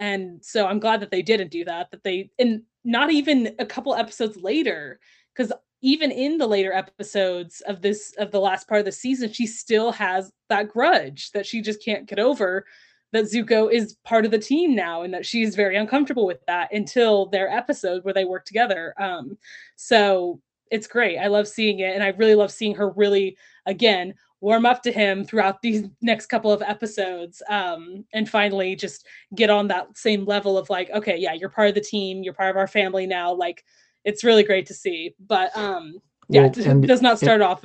[0.00, 3.66] and so i'm glad that they didn't do that that they and not even a
[3.66, 5.00] couple episodes later
[5.34, 9.32] because even in the later episodes of this of the last part of the season,
[9.32, 12.64] she still has that grudge that she just can't get over
[13.12, 16.72] that Zuko is part of the team now and that she's very uncomfortable with that
[16.72, 18.94] until their episode where they work together.
[18.98, 19.38] Um,
[19.76, 21.18] so it's great.
[21.18, 21.94] I love seeing it.
[21.94, 26.26] And I really love seeing her really, again, warm up to him throughout these next
[26.26, 31.16] couple of episodes um, and finally just get on that same level of like, okay,
[31.16, 33.32] yeah, you're part of the team, you're part of our family now.
[33.32, 33.64] Like,
[34.04, 35.14] it's really great to see.
[35.26, 37.64] But um, yeah, well, it does not start off.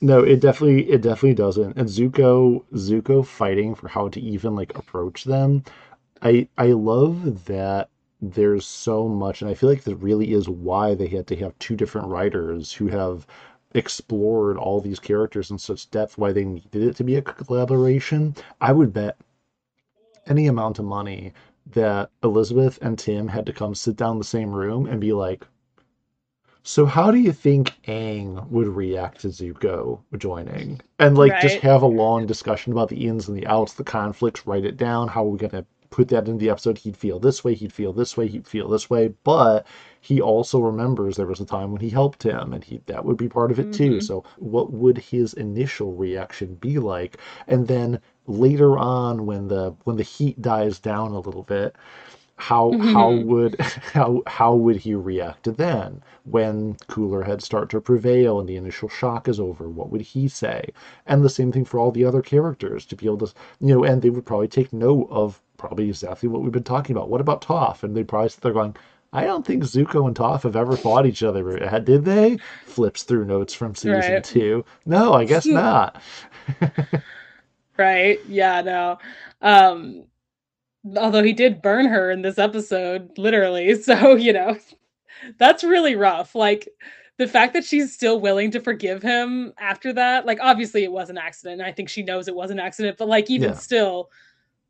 [0.00, 1.76] No, it definitely it definitely doesn't.
[1.76, 5.62] And Zuko Zuko fighting for how to even like approach them.
[6.22, 7.90] I I love that
[8.22, 11.58] there's so much and I feel like that really is why they had to have
[11.58, 13.26] two different writers who have
[13.74, 18.34] explored all these characters in such depth why they needed it to be a collaboration.
[18.60, 19.16] I would bet
[20.26, 21.32] any amount of money
[21.66, 25.12] that Elizabeth and Tim had to come sit down in the same room and be
[25.12, 25.46] like,
[26.62, 30.80] so how do you think Aang would react to Zuko joining?
[30.98, 31.42] And like right.
[31.42, 34.76] just have a long discussion about the ins and the outs, the conflicts, write it
[34.76, 36.78] down, how are we gonna put that in the episode?
[36.78, 39.66] He'd feel this way, he'd feel this way, he'd feel this way, but
[40.00, 43.16] he also remembers there was a time when he helped him and he that would
[43.16, 43.94] be part of it mm-hmm.
[43.96, 44.00] too.
[44.00, 47.18] So what would his initial reaction be like?
[47.46, 51.76] And then later on when the when the heat dies down a little bit,
[52.40, 52.94] how mm-hmm.
[52.94, 53.60] how would
[53.92, 58.88] how how would he react then when cooler heads start to prevail and the initial
[58.88, 60.64] shock is over what would he say
[61.06, 63.84] and the same thing for all the other characters to be able to you know
[63.84, 67.20] and they would probably take note of probably exactly what we've been talking about what
[67.20, 68.74] about Toph and they probably they're going
[69.12, 71.58] I don't think Zuko and Toph have ever fought each other.
[71.80, 72.38] Did they?
[72.66, 74.24] Flips through notes from season right.
[74.24, 74.64] two.
[74.86, 76.00] No, I guess not.
[77.76, 78.20] right.
[78.28, 78.98] Yeah, no.
[79.42, 80.04] Um,
[80.96, 83.74] although he did burn her in this episode, literally.
[83.82, 84.56] So, you know,
[85.38, 86.34] that's really rough.
[86.36, 86.68] Like
[87.16, 91.10] the fact that she's still willing to forgive him after that, like obviously it was
[91.10, 91.60] an accident.
[91.62, 93.56] I think she knows it was an accident, but like even yeah.
[93.56, 94.10] still,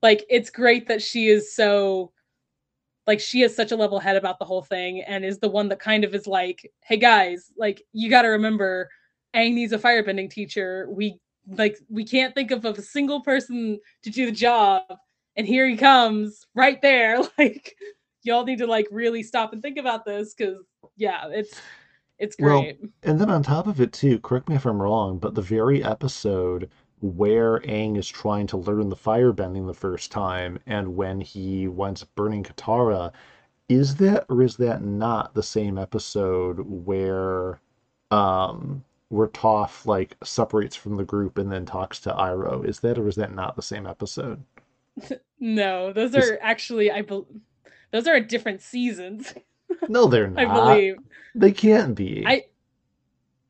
[0.02, 2.12] like it's great that she is so
[3.06, 5.68] like she is such a level head about the whole thing and is the one
[5.68, 8.88] that kind of is like, hey guys, like you gotta remember
[9.34, 10.88] Aang needs a firebending teacher.
[10.90, 11.18] We
[11.56, 14.82] like we can't think of a single person to do the job.
[15.36, 17.20] And here he comes right there.
[17.38, 17.74] Like
[18.22, 20.58] y'all need to like really stop and think about this because
[20.96, 21.60] yeah it's
[22.18, 22.78] it's great.
[22.80, 25.42] well, and then on top of it too correct me if i'm wrong but the
[25.42, 26.68] very episode
[27.00, 32.04] where Aang is trying to learn the firebending the first time and when he went
[32.14, 33.12] burning Katara,
[33.68, 37.60] is that or is that not the same episode where
[38.10, 42.64] um where Toph like separates from the group and then talks to Iroh?
[42.64, 44.42] Is that or is that not the same episode?
[45.42, 47.40] No, those are actually I believe
[47.92, 49.32] those are different seasons.
[49.88, 50.38] No, they're not.
[50.38, 50.96] I believe
[51.34, 52.24] they can't be.
[52.26, 52.44] I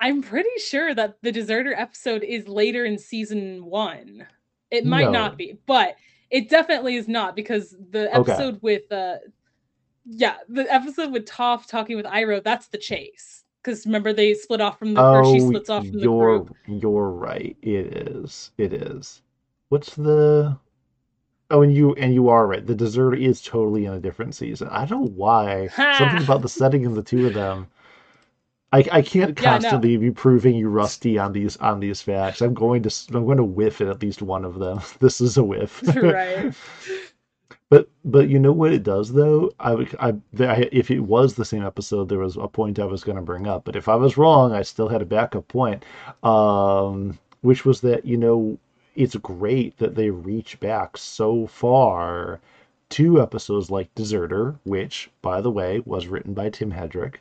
[0.01, 4.27] I'm pretty sure that the deserter episode is later in season one.
[4.71, 5.11] It might no.
[5.11, 5.97] not be, but
[6.31, 8.59] it definitely is not because the episode okay.
[8.63, 9.17] with uh
[10.07, 13.45] yeah, the episode with Toph talking with Iroh, that's the chase.
[13.63, 16.57] Because remember they split off from the oh, or she splits off from the group.
[16.67, 17.57] You're right.
[17.61, 18.53] It is.
[18.57, 19.21] It is.
[19.69, 20.59] What's the
[21.51, 22.65] Oh, and you and you are right.
[22.65, 24.69] The deserter is totally in a different season.
[24.69, 25.67] I don't know why.
[25.99, 27.67] Something about the setting of the two of them.
[28.73, 30.01] I, I can't constantly yeah, no.
[30.03, 32.41] be proving you rusty on these on these facts.
[32.41, 34.81] I'm going to I'm going to whiff at at least one of them.
[35.01, 35.83] This is a whiff.
[35.97, 36.55] right.
[37.69, 39.53] But but you know what it does though.
[39.61, 40.15] I, I
[40.73, 43.47] if it was the same episode, there was a point I was going to bring
[43.47, 43.65] up.
[43.65, 45.85] But if I was wrong, I still had a backup point,
[46.25, 48.59] um, which was that you know
[48.97, 52.41] it's great that they reach back so far
[52.91, 57.17] to episodes like Deserter, which, by the way, was written by Tim Hedrick.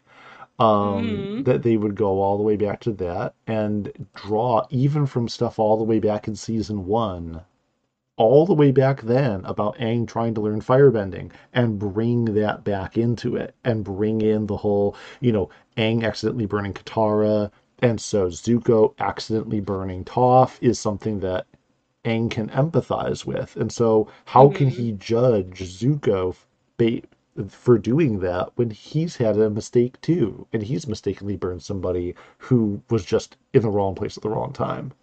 [0.59, 1.43] Um, mm-hmm.
[1.43, 5.57] That they would go all the way back to that and draw even from stuff
[5.57, 7.41] all the way back in season one,
[8.17, 12.97] all the way back then about Aang trying to learn firebending and bring that back
[12.97, 17.49] into it and bring in the whole, you know, Aang accidentally burning Katara,
[17.81, 21.45] and so Zuko accidentally burning Toph is something that
[22.03, 23.55] Aang can empathize with.
[23.55, 24.57] And so, how mm-hmm.
[24.57, 26.35] can he judge Zuko
[27.47, 30.47] for doing that when he's had a mistake too?
[30.51, 34.51] And he's mistakenly burned somebody who was just in the wrong place at the wrong
[34.51, 34.93] time.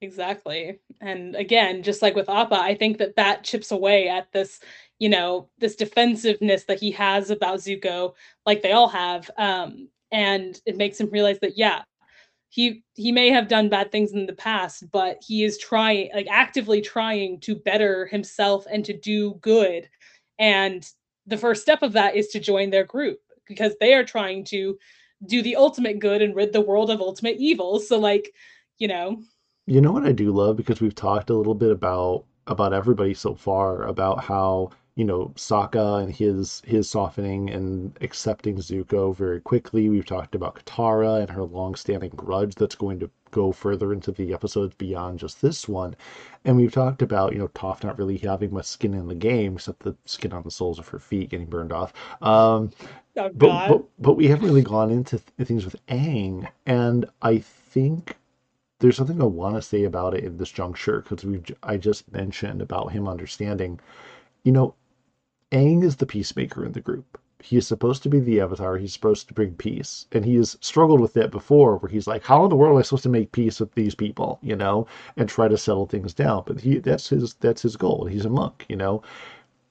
[0.00, 0.78] Exactly.
[1.00, 4.60] And again, just like with Appa, I think that that chips away at this,
[4.98, 8.14] you know, this defensiveness that he has about Zuko,
[8.46, 9.30] like they all have.
[9.36, 11.82] Um, and it makes him realize that, yeah,
[12.50, 16.26] he he may have done bad things in the past but he is trying like
[16.30, 19.88] actively trying to better himself and to do good
[20.38, 20.90] and
[21.28, 24.78] the first step of that is to join their group because they are trying to
[25.26, 27.78] do the ultimate good and rid the world of ultimate evil.
[27.80, 28.32] So like,
[28.78, 29.22] you know.
[29.66, 33.12] You know what I do love because we've talked a little bit about about everybody
[33.12, 39.40] so far about how you know Sokka and his his softening and accepting Zuko very
[39.40, 39.88] quickly.
[39.88, 44.34] We've talked about Katara and her long-standing grudge that's going to go further into the
[44.34, 45.94] episodes beyond just this one.
[46.44, 49.54] And we've talked about, you know, Toph not really having much skin in the game,
[49.54, 51.92] except the skin on the soles of her feet getting burned off.
[52.20, 52.72] Um,
[53.16, 57.38] oh, but, but, but we haven't really gone into th- things with Aang, and I
[57.38, 58.16] think
[58.80, 62.10] there's something I want to say about it in this juncture because we I just
[62.10, 63.78] mentioned about him understanding,
[64.42, 64.74] you know,
[65.52, 67.18] Aang is the peacemaker in the group.
[67.40, 68.76] He is supposed to be the avatar.
[68.76, 70.06] He's supposed to bring peace.
[70.12, 72.78] And he has struggled with that before, where he's like, How in the world am
[72.80, 76.12] I supposed to make peace with these people, you know, and try to settle things
[76.12, 76.42] down?
[76.46, 78.06] But he that's his that's his goal.
[78.06, 79.02] He's a monk, you know.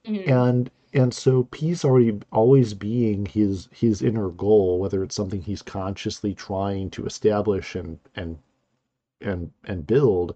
[0.06, 0.32] Mm-hmm.
[0.32, 5.62] And and so peace already always being his his inner goal, whether it's something he's
[5.62, 8.40] consciously trying to establish and and
[9.22, 10.36] and and build,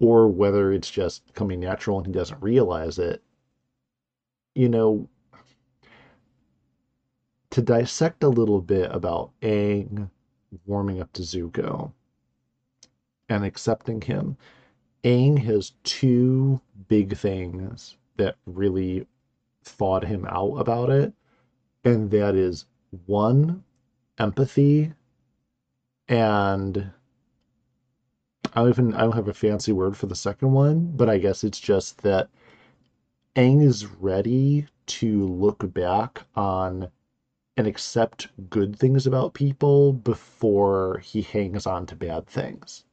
[0.00, 3.22] or whether it's just coming natural and he doesn't realize it,
[4.54, 5.08] you know,
[7.50, 10.10] to dissect a little bit about Aang
[10.66, 11.92] warming up to Zuko
[13.28, 14.36] and accepting him,
[15.04, 19.06] Aang has two big things that really
[19.62, 21.12] thawed him out about it.
[21.84, 22.66] And that is
[23.06, 23.62] one,
[24.18, 24.92] empathy,
[26.08, 26.90] and
[28.54, 31.18] I don't even I don't have a fancy word for the second one, but I
[31.18, 32.28] guess it's just that
[33.36, 36.90] Aang is ready to look back on
[37.56, 42.84] and accept good things about people before he hangs on to bad things.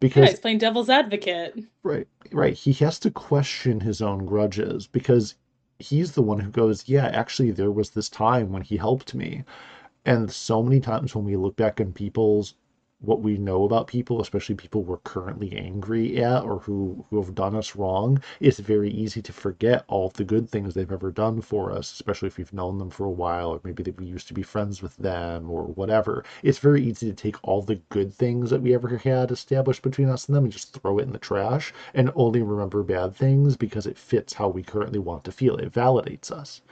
[0.00, 1.58] Because yeah, he's playing devil's advocate.
[1.82, 2.54] Right, right.
[2.54, 5.36] He has to question his own grudges because
[5.78, 9.44] he's the one who goes, Yeah, actually there was this time when he helped me.
[10.06, 12.54] And so many times when we look back on people's
[13.00, 17.34] what we know about people, especially people we're currently angry at or who, who have
[17.34, 21.42] done us wrong, it's very easy to forget all the good things they've ever done
[21.42, 24.28] for us, especially if we've known them for a while or maybe that we used
[24.28, 26.24] to be friends with them or whatever.
[26.42, 30.08] It's very easy to take all the good things that we ever had established between
[30.08, 33.56] us and them and just throw it in the trash and only remember bad things
[33.58, 35.56] because it fits how we currently want to feel.
[35.56, 36.62] It validates us.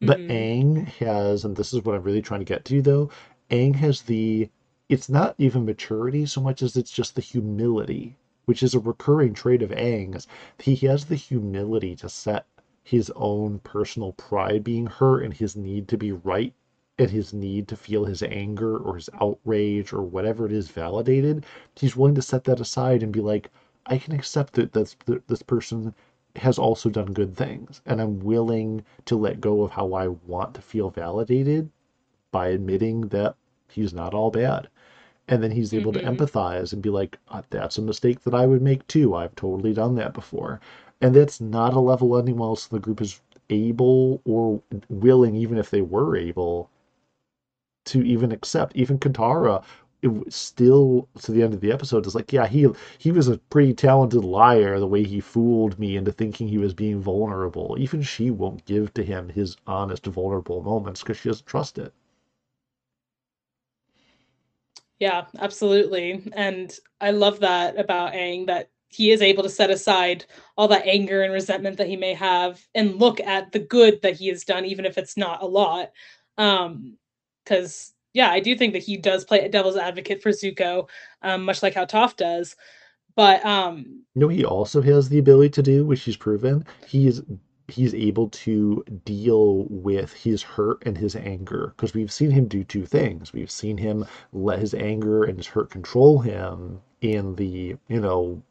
[0.00, 0.30] But mm-hmm.
[0.30, 3.10] Aang has, and this is what I'm really trying to get to though,
[3.50, 4.48] Aang has the
[4.92, 9.32] it's not even maturity so much as it's just the humility, which is a recurring
[9.32, 10.28] trait of Aang's.
[10.58, 12.44] He has the humility to set
[12.84, 16.52] his own personal pride being hurt and his need to be right
[16.98, 21.46] and his need to feel his anger or his outrage or whatever it is validated.
[21.74, 23.50] He's willing to set that aside and be like,
[23.86, 24.94] I can accept that this,
[25.26, 25.94] this person
[26.36, 30.52] has also done good things and I'm willing to let go of how I want
[30.56, 31.70] to feel validated
[32.30, 33.36] by admitting that
[33.70, 34.68] he's not all bad
[35.28, 36.16] and then he's able mm-hmm.
[36.16, 39.14] to empathize and be like uh, that's a mistake that i would make too.
[39.14, 40.60] I've totally done that before.
[41.00, 45.58] And that's not a level anyone else in the group is able or willing even
[45.58, 46.70] if they were able
[47.86, 48.76] to even accept.
[48.76, 49.62] Even katara
[50.02, 52.66] it still to the end of the episode is like yeah he
[52.98, 56.74] he was a pretty talented liar the way he fooled me into thinking he was
[56.74, 57.76] being vulnerable.
[57.78, 61.92] Even she won't give to him his honest vulnerable moments because she doesn't trust it
[65.02, 66.22] yeah, absolutely.
[66.32, 70.24] And I love that about Aang that he is able to set aside
[70.56, 74.14] all that anger and resentment that he may have and look at the good that
[74.14, 75.90] he has done, even if it's not a lot.
[76.38, 76.98] Um,
[77.44, 80.88] because yeah, I do think that he does play a devil's advocate for Zuko,
[81.22, 82.54] um, much like how Toph does.
[83.16, 86.64] But um, you know, he also has the ability to do, which he's proven.
[86.86, 87.22] He's
[87.68, 92.64] he's able to deal with his hurt and his anger because we've seen him do
[92.64, 97.76] two things we've seen him let his anger and his hurt control him in the
[97.88, 98.42] you know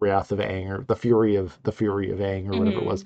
[0.00, 2.78] wrath of anger the fury of the fury of Aang or whatever mm-hmm.
[2.78, 3.04] it was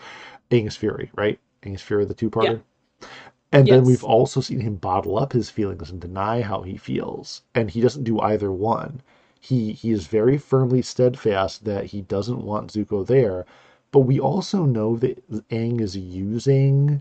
[0.51, 2.63] Aang's fury right Aang's fury the two-parter
[3.01, 3.09] yeah.
[3.53, 3.77] and yes.
[3.77, 7.71] then we've also seen him bottle up his feelings and deny how he feels and
[7.71, 9.03] he doesn't do either one
[9.41, 13.45] he he is very firmly steadfast that he doesn't want Zuko there
[13.95, 17.01] but we also know that Aang is using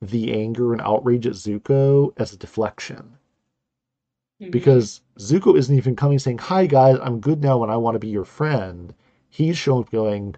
[0.00, 3.18] the anger and outrage at Zuko as a deflection.
[4.40, 4.52] Mm-hmm.
[4.52, 7.98] Because Zuko isn't even coming saying, Hi guys, I'm good now and I want to
[7.98, 8.94] be your friend.
[9.28, 10.36] He's showing going,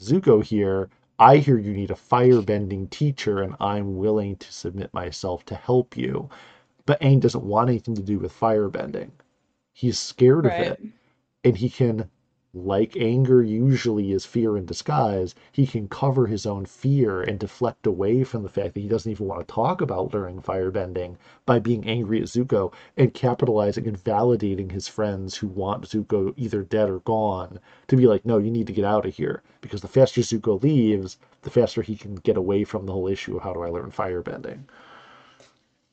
[0.00, 0.88] Zuko here,
[1.18, 5.96] I hear you need a firebending teacher and I'm willing to submit myself to help
[5.96, 6.30] you.
[6.86, 9.10] But Aang doesn't want anything to do with firebending.
[9.72, 10.60] He's scared right.
[10.60, 10.82] of it.
[11.42, 12.08] And he can
[12.54, 17.86] like anger usually is fear in disguise, he can cover his own fear and deflect
[17.86, 21.58] away from the fact that he doesn't even want to talk about learning firebending by
[21.58, 26.90] being angry at Zuko and capitalizing and validating his friends who want Zuko either dead
[26.90, 29.42] or gone to be like, no, you need to get out of here.
[29.62, 33.36] Because the faster Zuko leaves, the faster he can get away from the whole issue
[33.36, 34.64] of how do I learn firebending.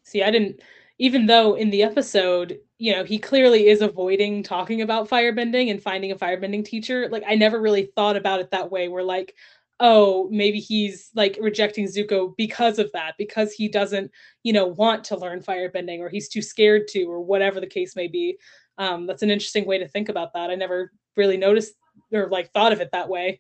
[0.03, 0.59] See, I didn't
[0.99, 5.81] even though in the episode, you know, he clearly is avoiding talking about firebending and
[5.81, 9.33] finding a firebending teacher, like I never really thought about it that way where like
[9.79, 14.11] oh, maybe he's like rejecting Zuko because of that, because he doesn't,
[14.43, 17.95] you know, want to learn firebending or he's too scared to or whatever the case
[17.95, 18.37] may be.
[18.77, 20.49] Um, that's an interesting way to think about that.
[20.49, 21.73] I never really noticed
[22.11, 23.39] or like thought of it that way.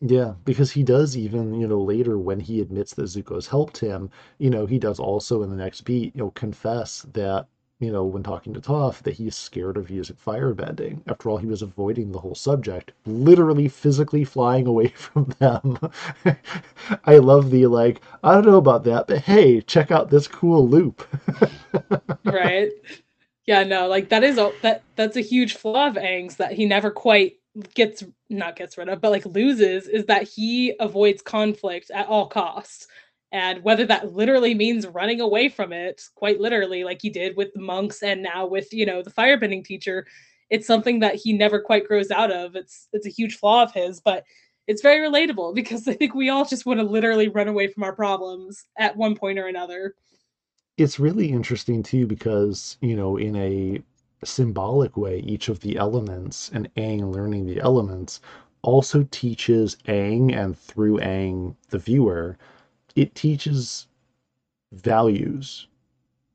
[0.00, 4.10] Yeah, because he does even, you know, later when he admits that Zuko's helped him,
[4.38, 7.46] you know, he does also in the next beat, you know, confess that,
[7.80, 11.00] you know, when talking to Toph, that he's scared of using firebending.
[11.06, 15.78] After all, he was avoiding the whole subject, literally physically flying away from them.
[17.04, 20.68] I love the like, I don't know about that, but hey, check out this cool
[20.68, 21.06] loop.
[22.24, 22.70] right.
[23.46, 26.66] Yeah, no, like that is a that that's a huge flaw of Aang's that he
[26.66, 27.36] never quite
[27.74, 32.26] gets not gets rid of, but like loses is that he avoids conflict at all
[32.26, 32.86] costs.
[33.32, 37.52] And whether that literally means running away from it, quite literally, like he did with
[37.52, 40.06] the monks and now with, you know, the firebending teacher,
[40.50, 42.54] it's something that he never quite grows out of.
[42.54, 44.24] It's it's a huge flaw of his, but
[44.66, 47.82] it's very relatable because I think we all just want to literally run away from
[47.82, 49.94] our problems at one point or another.
[50.76, 53.82] It's really interesting too because, you know, in a
[54.26, 58.20] symbolic way each of the elements and Aang learning the elements
[58.62, 62.36] also teaches Aang and through Aang the viewer
[62.96, 63.86] it teaches
[64.72, 65.68] values.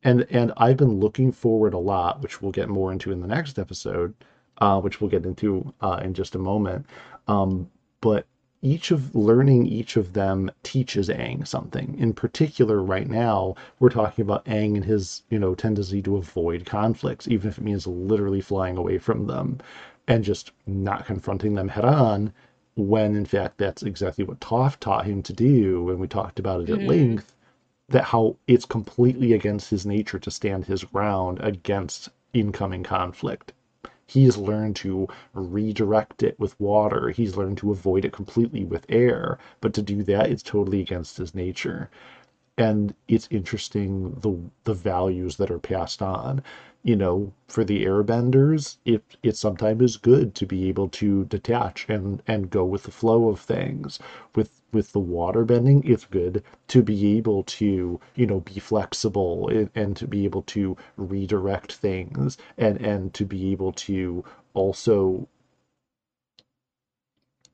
[0.04, 3.28] And and I've been looking forward a lot which we'll get more into in the
[3.28, 4.14] next episode
[4.60, 6.86] uh, which we'll get into uh, in just a moment.
[7.28, 7.70] Um,
[8.02, 8.26] but
[8.62, 11.96] each of learning each of them teaches Aang something.
[11.98, 16.66] In particular, right now, we're talking about Aang and his, you know, tendency to avoid
[16.66, 19.60] conflicts, even if it means literally flying away from them
[20.08, 22.34] and just not confronting them head on,
[22.76, 25.90] when in fact that's exactly what Toph taught him to do.
[25.90, 26.88] And we talked about it at mm-hmm.
[26.88, 27.36] length
[27.90, 33.54] that how it's completely against his nature to stand his ground against incoming conflict.
[34.10, 37.12] He's learned to redirect it with water.
[37.12, 39.38] He's learned to avoid it completely with air.
[39.62, 41.90] But to do that, it's totally against his nature.
[42.58, 46.42] And it's interesting the the values that are passed on
[46.84, 51.86] you know, for the airbenders, it it sometimes is good to be able to detach
[51.90, 54.00] and and go with the flow of things.
[54.36, 59.50] With with the water bending, it's good to be able to, you know, be flexible
[59.50, 65.28] and, and to be able to redirect things and and to be able to also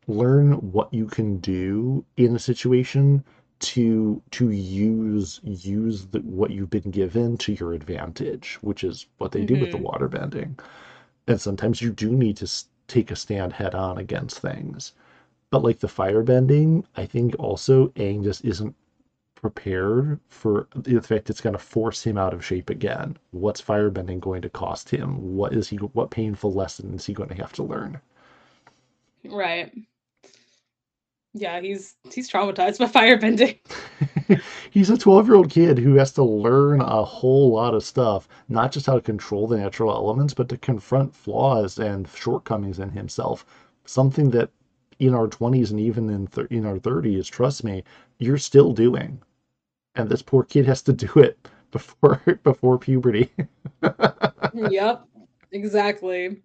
[0.07, 3.23] learn what you can do in a situation
[3.59, 9.31] to to use use the, what you've been given to your advantage, which is what
[9.31, 9.55] they mm-hmm.
[9.55, 9.85] do with the mm-hmm.
[9.85, 10.57] water bending.
[11.27, 12.51] And sometimes you do need to
[12.87, 14.93] take a stand head on against things.
[15.51, 18.75] But like the fire bending, I think also Aang just isn't
[19.35, 23.17] prepared for the fact it's going to force him out of shape again.
[23.31, 25.35] What's firebending going to cost him?
[25.35, 25.77] What is he?
[25.77, 28.01] What painful lesson is he going to have to learn?
[29.23, 29.71] Right.
[31.33, 33.59] Yeah, he's he's traumatized by firebending.
[34.71, 38.27] he's a 12 year old kid who has to learn a whole lot of stuff,
[38.49, 42.89] not just how to control the natural elements, but to confront flaws and shortcomings in
[42.89, 43.45] himself.
[43.85, 44.49] Something that
[44.99, 47.83] in our 20s and even in, in our 30s, trust me,
[48.19, 49.21] you're still doing.
[49.95, 51.37] And this poor kid has to do it
[51.71, 53.29] before before puberty.
[54.53, 55.05] yep,
[55.51, 56.41] exactly.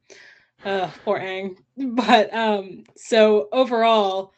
[0.64, 1.56] Uh, poor Aang.
[1.76, 4.32] But um, so overall,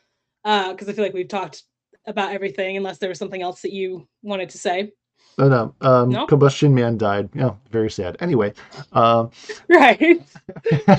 [0.44, 1.64] because uh, I feel like we've talked
[2.06, 4.92] about everything, unless there was something else that you wanted to say.
[5.38, 6.26] Oh, no, um, no?
[6.26, 7.30] Combustion Man died.
[7.34, 8.16] Yeah, very sad.
[8.20, 8.52] Anyway,
[8.92, 9.30] um,
[9.68, 10.22] right.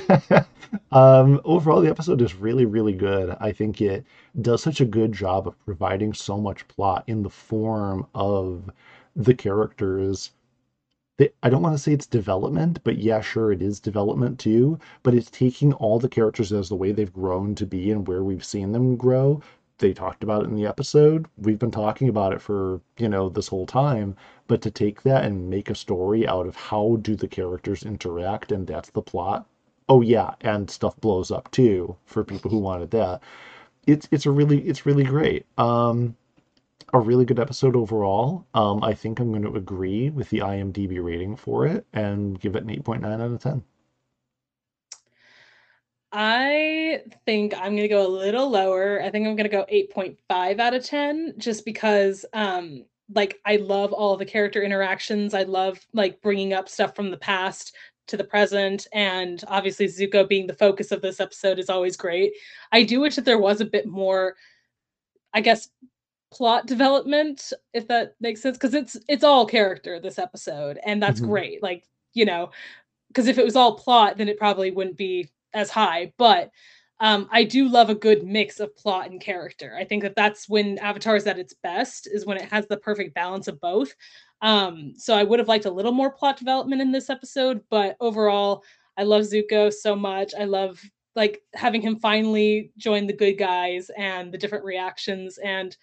[0.91, 3.35] um, overall, the episode is really, really good.
[3.39, 4.05] I think it
[4.41, 8.69] does such a good job of providing so much plot in the form of
[9.15, 10.31] the characters
[11.43, 14.79] I don't want to say it's development, but yeah, sure, it is development too.
[15.03, 18.23] But it's taking all the characters as the way they've grown to be and where
[18.23, 19.41] we've seen them grow.
[19.79, 21.27] They talked about it in the episode.
[21.37, 24.15] We've been talking about it for, you know, this whole time.
[24.47, 28.51] But to take that and make a story out of how do the characters interact
[28.51, 29.47] and that's the plot.
[29.89, 33.21] Oh yeah, and stuff blows up too for people who wanted that.
[33.85, 35.45] It's it's a really it's really great.
[35.57, 36.15] Um
[36.93, 38.45] a really good episode overall.
[38.53, 42.55] Um, I think I'm going to agree with the IMDb rating for it and give
[42.55, 43.63] it an 8.9 out of 10.
[46.13, 49.01] I think I'm gonna go a little lower.
[49.01, 53.91] I think I'm gonna go 8.5 out of 10 just because um like I love
[53.91, 55.33] all the character interactions.
[55.33, 57.75] I love like bringing up stuff from the past
[58.07, 62.33] to the present and obviously Zuko being the focus of this episode is always great.
[62.71, 64.35] I do wish that there was a bit more
[65.33, 65.69] I guess
[66.31, 71.21] plot development if that makes sense because it's it's all character this episode and that's
[71.21, 71.27] Mhm.
[71.29, 71.63] great.
[71.63, 72.51] Like, you know,
[73.09, 76.49] because if it was all plot then it probably wouldn't be as high, but
[76.99, 79.75] um, I do love a good mix of plot and character.
[79.77, 82.77] I think that that's when Avatar is at its best, is when it has the
[82.77, 83.93] perfect balance of both.
[84.41, 87.97] Um, so I would have liked a little more plot development in this episode, but
[87.99, 88.63] overall,
[88.97, 90.33] I love Zuko so much.
[90.37, 90.79] I love
[91.15, 95.77] like having him finally join the good guys and the different reactions and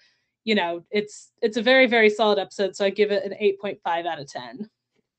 [0.44, 4.06] you know it's it's a very very solid episode so i give it an 8.5
[4.06, 4.68] out of 10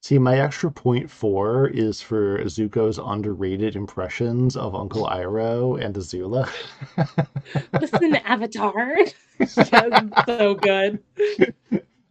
[0.02, 6.50] See, my extra point four is for Zuko's underrated impressions of Uncle Iroh and Azula.
[7.80, 8.98] listen avatar
[9.48, 11.04] so good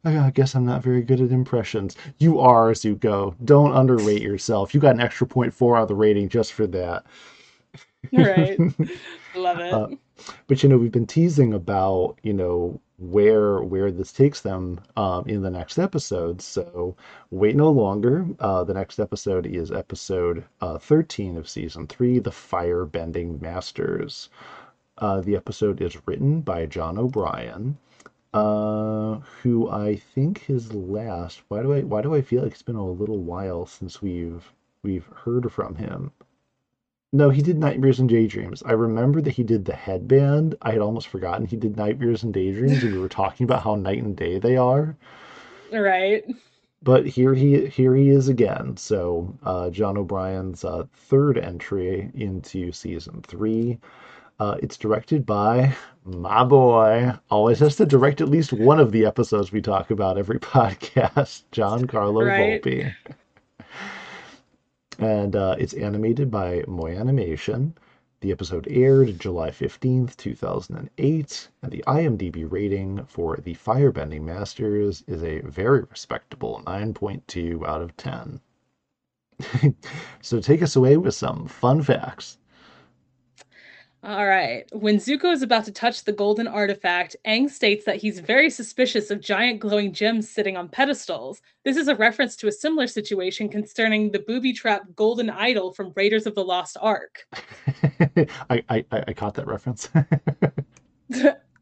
[0.05, 1.95] I guess I'm not very good at impressions.
[2.19, 3.35] You are, Zuko.
[3.45, 4.73] Don't underrate yourself.
[4.73, 7.05] You got an extra point four on the rating just for that.
[8.13, 8.59] right
[9.35, 9.89] love it Uh,
[10.47, 15.25] but you know, we've been teasing about you know where where this takes them um,
[15.27, 16.43] in the next episode.
[16.43, 16.95] So
[17.31, 18.27] wait no longer.
[18.39, 24.29] Uh, the next episode is episode uh, 13 of season three, the Fire Bending Masters.
[24.99, 27.79] Uh, the episode is written by John O'Brien,
[28.35, 31.43] uh, who I think his last.
[31.49, 34.53] Why do I why do I feel like it's been a little while since we've
[34.83, 36.13] we've heard from him?
[37.13, 38.63] No, he did Nightmares and Daydreams.
[38.63, 40.55] I remember that he did the headband.
[40.63, 43.75] I had almost forgotten he did Nightmares and Daydreams, and we were talking about how
[43.75, 44.97] night and day they are.
[45.73, 46.25] right
[46.83, 48.77] But here he here he is again.
[48.77, 53.79] So uh, John O'Brien's uh, third entry into season three.
[54.39, 57.13] Uh, it's directed by my boy.
[57.31, 61.43] Always has to direct at least one of the episodes we talk about every podcast.
[61.53, 62.63] Giancarlo Right.
[62.63, 62.95] Volpe.
[65.01, 67.75] And uh, it's animated by Moi Animation.
[68.21, 75.25] The episode aired July 15th, 2008, and the IMDb rating for the Firebending Masters is
[75.25, 78.41] a very respectable 9.2 out of 10.
[80.21, 82.37] so take us away with some fun facts.
[84.03, 84.65] All right.
[84.73, 89.11] When Zuko is about to touch the golden artifact, Aang states that he's very suspicious
[89.11, 91.43] of giant glowing gems sitting on pedestals.
[91.65, 95.93] This is a reference to a similar situation concerning the booby trap golden idol from
[95.95, 97.27] Raiders of the Lost Ark.
[98.49, 99.91] I, I, I caught that reference.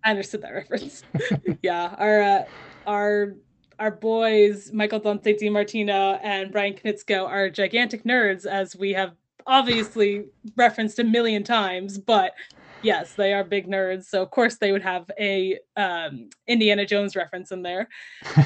[0.04, 1.02] I understood that reference.
[1.62, 2.44] yeah, our uh,
[2.86, 3.34] our
[3.78, 9.14] our boys Michael Dante DiMartino and Bryan Konietzko are gigantic nerds, as we have
[9.48, 10.26] obviously
[10.56, 11.98] referenced a million times.
[11.98, 12.34] But
[12.82, 17.16] yes, they are big nerds, so of course they would have a um, Indiana Jones
[17.16, 17.88] reference in there.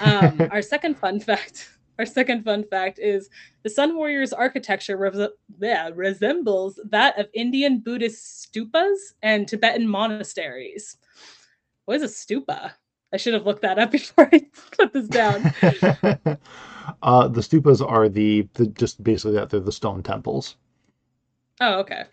[0.00, 1.68] Um, our second fun fact.
[1.98, 3.28] Our second fun fact is
[3.64, 5.28] the Sun Warriors architecture res-
[5.60, 10.96] yeah, resembles that of Indian Buddhist stupas and Tibetan monasteries.
[11.84, 12.72] What is a stupa?
[13.12, 15.44] I should have looked that up before I put this down.
[17.02, 20.56] uh, the stupas are the, the just basically that they're the stone temples.
[21.62, 22.06] Oh, okay.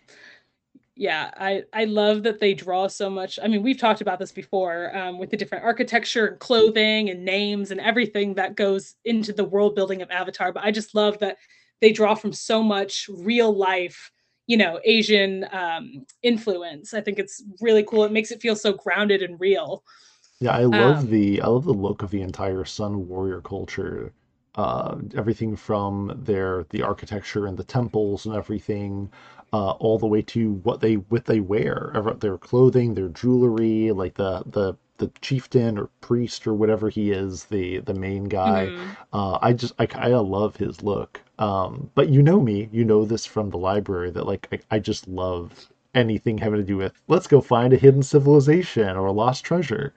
[0.94, 3.38] Yeah, I I love that they draw so much.
[3.42, 7.24] I mean, we've talked about this before um, with the different architecture, and clothing, and
[7.24, 10.52] names, and everything that goes into the world building of Avatar.
[10.52, 11.38] But I just love that
[11.80, 14.12] they draw from so much real life,
[14.46, 16.94] you know, Asian um, influence.
[16.94, 18.04] I think it's really cool.
[18.04, 19.82] It makes it feel so grounded and real.
[20.40, 24.12] Yeah, I love Um, the I love the look of the entire Sun Warrior culture.
[24.56, 29.10] Uh, everything from their the architecture and the temples and everything,
[29.52, 34.14] uh, all the way to what they what they wear, their clothing, their jewelry, like
[34.14, 38.72] the the the chieftain or priest or whatever he is, the the main guy.
[38.72, 38.96] mhm.
[39.12, 41.20] Uh, I just I kind of love his look.
[41.38, 44.78] Um, but you know me, you know this from the library that like I, I
[44.78, 49.12] just love anything having to do with let's go find a hidden civilization or a
[49.12, 49.92] lost treasure.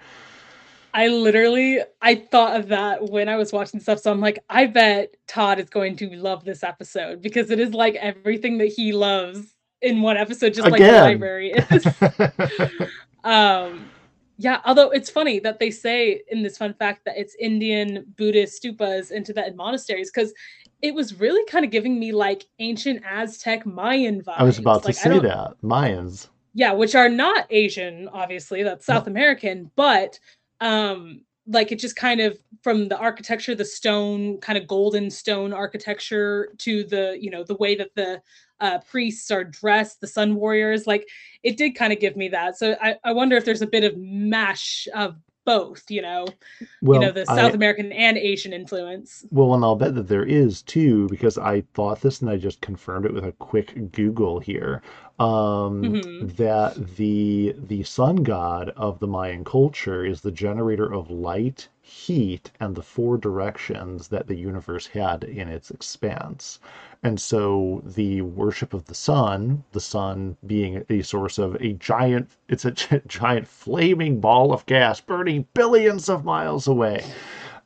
[0.94, 4.00] I literally I thought of that when I was watching stuff.
[4.00, 7.74] So I'm like, I bet Todd is going to love this episode because it is
[7.74, 11.88] like everything that he loves in one episode, just like the library is.
[13.24, 13.90] um
[14.38, 18.62] yeah, although it's funny that they say in this fun fact that it's Indian Buddhist
[18.62, 20.34] stupas and Tibetan monasteries because
[20.82, 24.34] it was really kind of giving me like ancient Aztec Mayan vibes.
[24.38, 25.54] I was about to Like, I say that.
[25.64, 26.28] Mayans.
[26.56, 30.20] yeah which are not asian obviously that's south american but
[30.64, 35.52] um like it just kind of from the architecture the stone kind of golden stone
[35.52, 38.22] architecture to the you know the way that the
[38.62, 41.06] uh, priests are dressed the sun warriors like
[41.44, 42.58] it did kind of give me that.
[42.58, 46.26] So I, I wonder if there's a bit of mash of both, you know,
[46.82, 49.26] well, you know, the South I, American and Asian influence.
[49.32, 52.62] Well, and I'll bet that there is too, because I thought this and I just
[52.62, 54.82] confirmed it with a quick Google here.
[55.20, 56.28] Um, mm-hmm.
[56.38, 62.52] That the the sun god of the Mayan culture is the generator of light, heat,
[62.60, 66.60] and the four directions that the universe had in its expanse.
[67.04, 72.32] And so the worship of the sun, the sun being a source of a giant,
[72.48, 72.72] it's a
[73.08, 77.04] giant flaming ball of gas burning billions of miles away.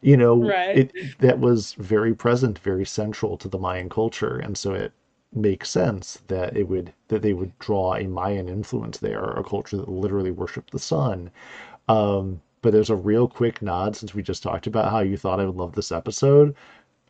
[0.01, 0.77] You know, right.
[0.77, 4.38] it, that was very present, very central to the Mayan culture.
[4.38, 4.91] And so it
[5.33, 9.77] makes sense that it would, that they would draw a Mayan influence there, a culture
[9.77, 11.29] that literally worshiped the sun.
[11.88, 15.39] Um, but there's a real quick nod since we just talked about how you thought
[15.39, 16.55] I would love this episode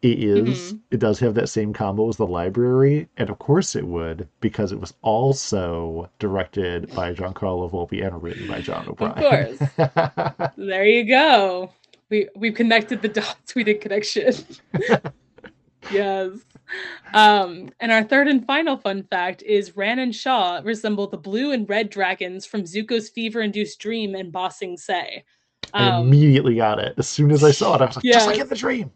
[0.04, 0.78] it is, mm-hmm.
[0.92, 4.72] it does have that same combo as the library, and of course it would, because
[4.72, 9.58] it was also directed by Giancarlo Volpe and written by John O'Brien.
[9.58, 10.52] Of course.
[10.58, 11.72] there you go.
[12.10, 13.56] We we've connected the dots.
[13.56, 14.34] We did connection.
[15.92, 16.32] yes.
[17.14, 21.52] Um, and our third and final fun fact is Ran and Shaw resemble the blue
[21.52, 25.24] and red dragons from Zuko's fever-induced dream in Ba Sing Se.
[25.74, 26.94] Um, I immediately got it.
[26.98, 28.14] As soon as I saw it, I was like, yeah.
[28.14, 28.92] just like in the dream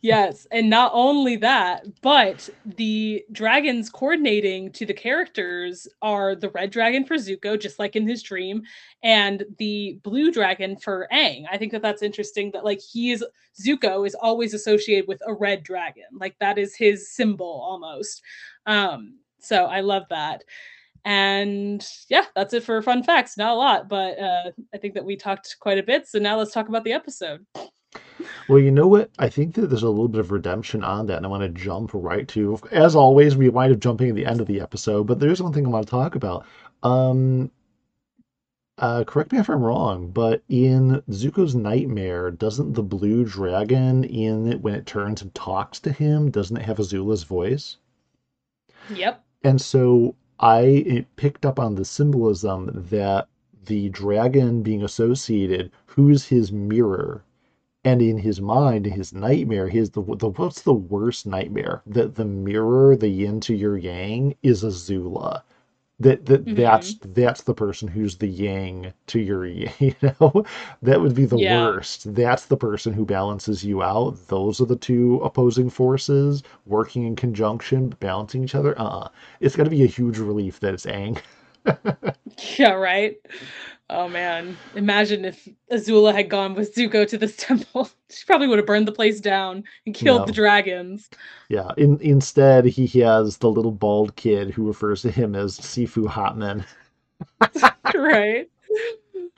[0.00, 6.70] yes and not only that but the dragons coordinating to the characters are the red
[6.70, 8.62] dragon for zuko just like in his dream
[9.02, 11.44] and the blue dragon for Aang.
[11.50, 13.24] i think that that's interesting that like he is
[13.60, 16.04] zuko is always associated with a red dragon.
[16.12, 18.22] Like that is his symbol almost.
[18.66, 20.44] Um so i love that.
[21.04, 23.36] And yeah that's it for fun facts.
[23.36, 26.36] Not a lot but uh i think that we talked quite a bit so now
[26.36, 27.44] let's talk about the episode
[28.48, 29.10] well, you know what?
[29.18, 31.48] I think that there's a little bit of redemption on that, and I want to
[31.48, 32.58] jump right to.
[32.70, 35.52] As always, we wind up jumping at the end of the episode, but there's one
[35.52, 36.46] thing I want to talk about.
[36.82, 37.50] Um,
[38.78, 44.48] uh, correct me if I'm wrong, but in Zuko's nightmare, doesn't the blue dragon in
[44.48, 47.76] it when it turns and talks to him, doesn't it have Azula's voice?
[48.90, 49.22] Yep.
[49.44, 53.28] And so I picked up on the symbolism that
[53.64, 57.22] the dragon being associated, who's his mirror,
[57.84, 61.82] and in his mind, his nightmare, his the, the what's the worst nightmare?
[61.86, 65.42] That the mirror, the yin to your yang, is Azula.
[66.00, 66.56] That that mm-hmm.
[66.56, 70.44] that's that's the person who's the yang to your you know
[70.82, 71.64] that would be the yeah.
[71.64, 72.14] worst.
[72.14, 74.16] That's the person who balances you out.
[74.28, 78.78] Those are the two opposing forces working in conjunction, balancing each other.
[78.78, 79.08] Uh, uh-uh.
[79.40, 81.20] it's got to be a huge relief that it's Aang.
[82.58, 83.16] yeah, right.
[83.90, 87.90] Oh man, imagine if Azula had gone with Zuko to this temple.
[88.10, 90.26] she probably would have burned the place down and killed no.
[90.26, 91.10] the dragons.
[91.50, 96.06] Yeah, in, instead he has the little bald kid who refers to him as Sifu
[96.06, 96.64] Hotman.
[97.94, 98.48] right.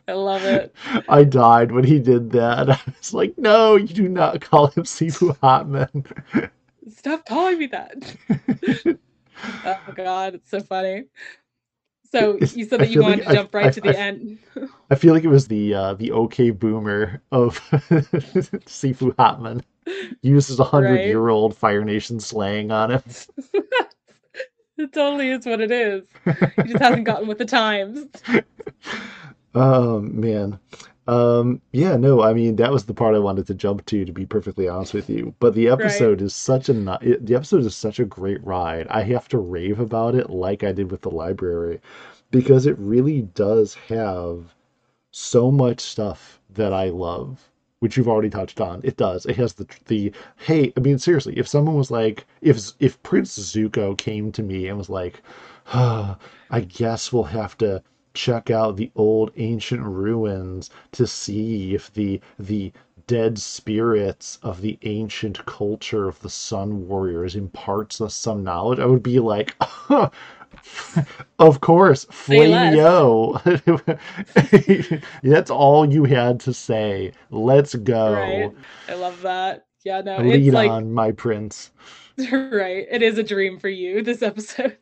[0.08, 0.72] I love it.
[1.08, 2.70] I died when he did that.
[2.70, 6.50] I was like, no, you do not call him Sifu Hotman.
[6.88, 8.96] Stop calling me that.
[9.64, 11.06] oh god, it's so funny.
[12.10, 14.38] So you said that you wanted like to jump right I, to the I, end.
[14.90, 19.62] I feel like it was the uh, the OK Boomer of Sifu Hotman
[20.22, 21.06] uses a hundred right?
[21.06, 23.02] year old Fire Nation slang on him.
[24.78, 26.02] it totally is what it is.
[26.24, 28.06] He just hasn't gotten with the times.
[29.54, 30.58] Oh man.
[31.06, 34.12] Um, yeah, no, I mean that was the part I wanted to jump to, to
[34.12, 35.34] be perfectly honest with you.
[35.38, 36.26] But the episode right.
[36.26, 38.88] is such a the episode is such a great ride.
[38.88, 41.80] I have to rave about it like I did with the library,
[42.30, 44.54] because it really does have
[45.12, 48.80] so much stuff that I love, which you've already touched on.
[48.82, 49.26] It does.
[49.26, 53.38] It has the the hey, I mean seriously, if someone was like, if if Prince
[53.38, 55.22] Zuko came to me and was like,
[55.72, 56.16] oh,
[56.50, 57.82] I guess we'll have to
[58.16, 62.72] check out the old ancient ruins to see if the the
[63.06, 68.80] dead spirits of the ancient culture of the sun warriors imparts us some knowledge.
[68.80, 69.54] I would be like
[71.38, 73.40] of course flameo
[75.22, 77.12] that's all you had to say.
[77.30, 78.14] Let's go.
[78.14, 78.52] Right.
[78.88, 79.66] i love that.
[79.84, 81.70] Yeah no lead like, on my prince.
[82.32, 82.86] Right.
[82.90, 84.78] It is a dream for you this episode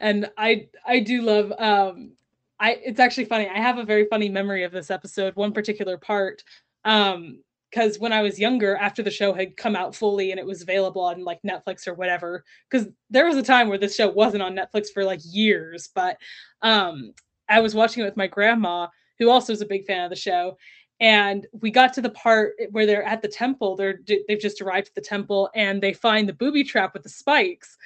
[0.00, 2.12] and I I do love um
[2.58, 3.48] I it's actually funny.
[3.48, 6.42] I have a very funny memory of this episode, one particular part.
[6.84, 7.40] Um
[7.70, 10.60] because when I was younger, after the show had come out fully and it was
[10.60, 14.42] available on like Netflix or whatever, because there was a time where this show wasn't
[14.42, 16.16] on Netflix for like years, but
[16.62, 17.12] um
[17.48, 18.88] I was watching it with my grandma
[19.18, 20.56] who also is a big fan of the show.
[20.98, 23.76] And we got to the part where they're at the temple.
[23.76, 27.08] They're they've just arrived at the temple and they find the booby trap with the
[27.08, 27.76] spikes.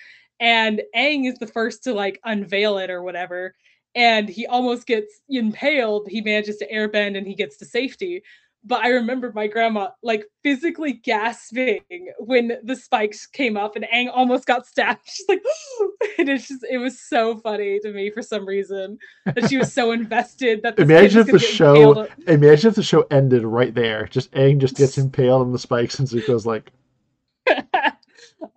[0.45, 3.55] And Aang is the first to like unveil it or whatever.
[3.95, 6.09] And he almost gets impaled.
[6.11, 8.23] He manages to airbend and he gets to safety
[8.65, 11.83] but I remember my grandma like physically gasping
[12.19, 15.01] when the spikes came up and Aang almost got stabbed.
[15.05, 15.43] She's like,
[16.19, 19.73] and it's just it was so funny to me for some reason that she was
[19.73, 24.07] so invested that imagine if the show imagine if the show ended right there.
[24.07, 26.73] Just Aang just gets impaled on the spikes and Zuko's like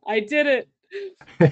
[0.07, 0.69] I did it.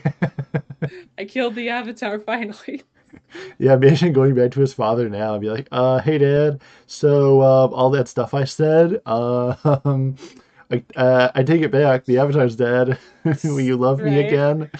[1.18, 2.84] I killed the avatar finally
[3.60, 7.42] yeah, imagine going back to his father now and be like, uh, hey dad, so
[7.42, 9.56] uh, all that stuff I said, uh,
[9.86, 10.16] um,
[10.72, 12.06] I, uh, I take it back.
[12.06, 12.98] The Avatar's dead.
[13.44, 14.12] Will you love right?
[14.12, 14.72] me again?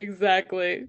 [0.00, 0.88] exactly.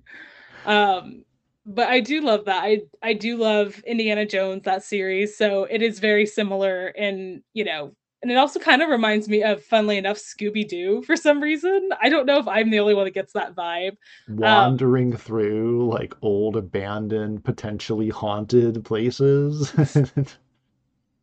[0.65, 1.23] Um,
[1.67, 2.63] but I do love that.
[2.63, 5.37] I I do love Indiana Jones that series.
[5.37, 9.41] So it is very similar in you know and it also kind of reminds me
[9.43, 11.89] of, funnily enough, Scooby Doo for some reason.
[12.01, 13.97] I don't know if I'm the only one that gets that vibe.
[14.29, 19.73] Wandering um, through like old, abandoned, potentially haunted places.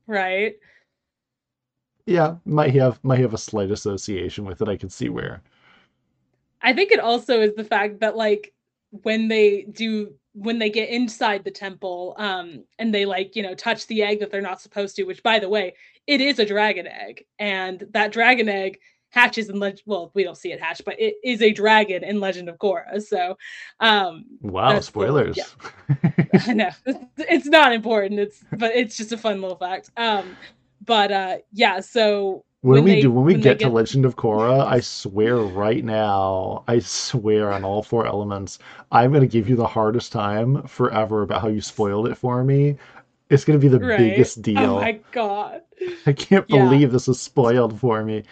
[0.06, 0.56] right.
[2.06, 4.68] Yeah, might have might have a slight association with it.
[4.68, 5.42] I can see where.
[6.62, 8.52] I think it also is the fact that like
[8.90, 13.54] when they do when they get inside the temple um and they like you know
[13.54, 15.74] touch the egg that they're not supposed to which by the way
[16.08, 18.80] it is a dragon egg and that dragon egg
[19.10, 22.18] hatches in legend well we don't see it hatch but it is a dragon in
[22.18, 23.36] legend of korra so
[23.80, 26.10] um wow spoilers yeah.
[26.46, 26.70] i know
[27.16, 30.36] it's not important it's but it's just a fun little fact um
[30.84, 33.72] but uh yeah so when, when we they, do when we when get, get to
[33.72, 38.58] Legend of Korra, I swear right now, I swear on all four elements,
[38.90, 42.76] I'm gonna give you the hardest time forever about how you spoiled it for me.
[43.30, 43.98] It's gonna be the right?
[43.98, 44.58] biggest oh deal.
[44.58, 45.62] Oh my god.
[46.06, 48.24] I can't believe this was spoiled for me.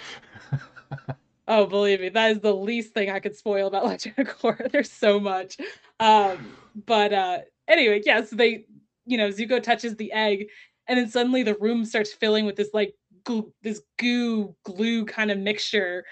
[1.48, 4.70] oh, believe me, that is the least thing I could spoil about Legend of Korra.
[4.72, 5.56] There's so much.
[6.00, 6.38] Um,
[6.86, 7.38] but uh
[7.68, 8.64] anyway, yeah, so they
[9.04, 10.46] you know, Zuko touches the egg
[10.88, 12.94] and then suddenly the room starts filling with this like
[13.24, 16.04] goo, this goo glue kind of mixture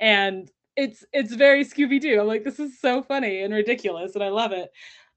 [0.00, 2.20] and it's it's very Scooby Doo.
[2.20, 4.70] I'm like, this is so funny and ridiculous, and I love it.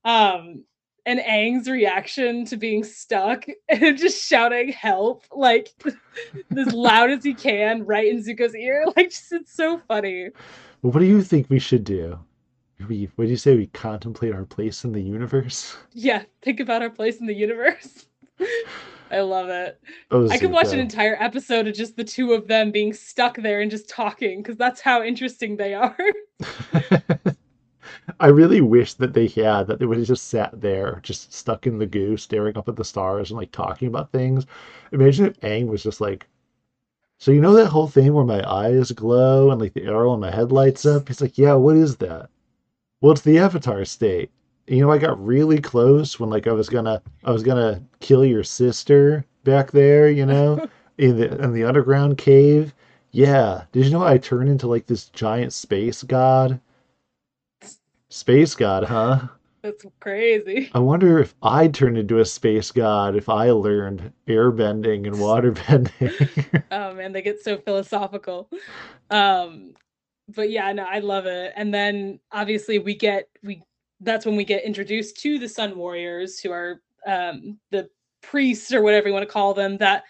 [0.03, 0.65] Um,
[1.05, 5.69] and Aang's reaction to being stuck and just shouting help like
[6.57, 8.85] as loud as he can right in Zuko's ear.
[8.95, 10.29] Like, just it's so funny.
[10.81, 12.17] Well, what do you think we should do?
[12.87, 15.77] We what do you say we contemplate our place in the universe?
[15.93, 18.05] Yeah, think about our place in the universe.
[19.11, 19.81] I love it.
[20.11, 23.37] Oh, I could watch an entire episode of just the two of them being stuck
[23.37, 25.97] there and just talking because that's how interesting they are.
[28.19, 31.67] I really wish that they had that they would have just sat there, just stuck
[31.67, 34.45] in the goo, staring up at the stars and like talking about things.
[34.91, 36.27] Imagine if Aang was just like,
[37.19, 40.19] "So you know that whole thing where my eyes glow and like the arrow in
[40.19, 42.29] my head lights up?" He's like, "Yeah, what is that?"
[43.01, 44.31] Well, it's the Avatar state
[44.67, 48.25] you know, I got really close when like I was gonna I was gonna kill
[48.25, 50.67] your sister back there, you know,
[50.97, 52.73] in the in the underground cave.
[53.11, 53.63] Yeah.
[53.71, 56.59] Did you know I turned into like this giant space god?
[58.16, 59.28] Space god, huh?
[59.61, 60.72] That's crazy.
[60.74, 66.63] I wonder if I turned into a space god if I learned airbending and waterbending.
[66.72, 68.49] oh man, they get so philosophical.
[69.09, 69.74] Um
[70.30, 71.51] but yeah, no, I love it.
[71.57, 73.61] And then obviously we get we
[73.99, 77.89] that's when we get introduced to the Sun Warriors, who are um, the
[78.24, 80.05] priests or whatever you want to call them that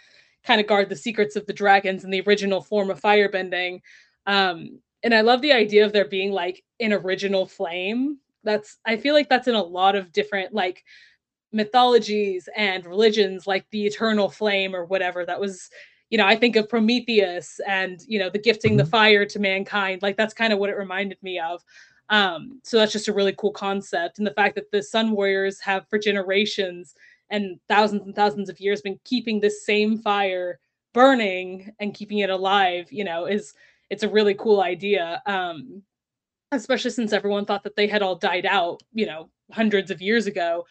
[0.45, 3.81] kind of guard the secrets of the dragons in the original form of firebending.
[4.27, 8.17] Um, and I love the idea of there being like an original flame.
[8.43, 10.83] That's I feel like that's in a lot of different like
[11.53, 15.23] mythologies and religions, like the eternal flame or whatever.
[15.23, 15.69] That was,
[16.09, 18.77] you know, I think of Prometheus and you know the gifting mm-hmm.
[18.79, 20.01] the fire to mankind.
[20.01, 21.63] Like that's kind of what it reminded me of.
[22.09, 24.17] Um, so that's just a really cool concept.
[24.17, 26.95] And the fact that the Sun Warriors have for generations
[27.29, 30.59] and thousands and thousands of years been keeping this same fire
[30.93, 33.53] burning and keeping it alive, you know, is
[33.89, 35.21] it's a really cool idea.
[35.25, 35.83] Um,
[36.51, 40.27] especially since everyone thought that they had all died out, you know, hundreds of years
[40.27, 40.65] ago.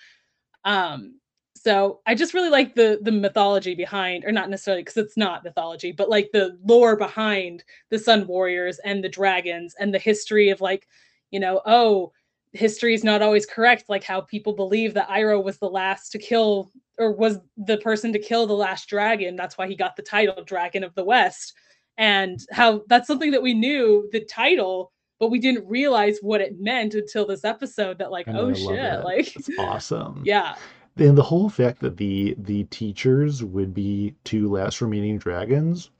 [0.64, 1.20] Um,
[1.54, 5.44] so I just really like the the mythology behind, or not necessarily because it's not
[5.44, 10.50] mythology, but like the lore behind the Sun Warriors and the dragons and the history
[10.50, 10.86] of like
[11.30, 12.12] you know, oh,
[12.52, 16.18] history is not always correct, like how people believe that Iroh was the last to
[16.18, 19.34] kill or was the person to kill the last dragon.
[19.34, 21.54] That's why he got the title Dragon of the West.
[21.96, 26.60] And how that's something that we knew the title, but we didn't realize what it
[26.60, 30.22] meant until this episode that, like, oh shit, like it's awesome.
[30.26, 30.56] Yeah.
[30.96, 35.90] And the whole fact that the the teachers would be two last remaining dragons,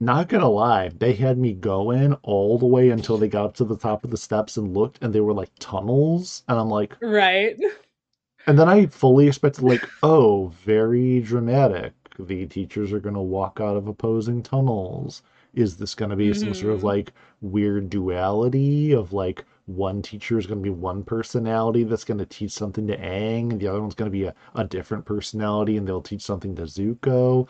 [0.00, 3.64] not gonna lie, they had me going all the way until they got up to
[3.64, 6.96] the top of the steps and looked, and they were like tunnels, and I'm like,
[7.00, 7.56] Right.
[8.46, 11.92] and then I fully expected like, oh, very dramatic.
[12.18, 15.22] The teachers are gonna walk out of opposing tunnels.
[15.54, 20.38] Is this gonna be some sort of hmm like weird duality of like one teacher
[20.38, 23.94] is gonna be one personality that's gonna teach something to Aang, and the other one's
[23.94, 27.48] gonna be a, a different personality and they'll teach something to Zuko.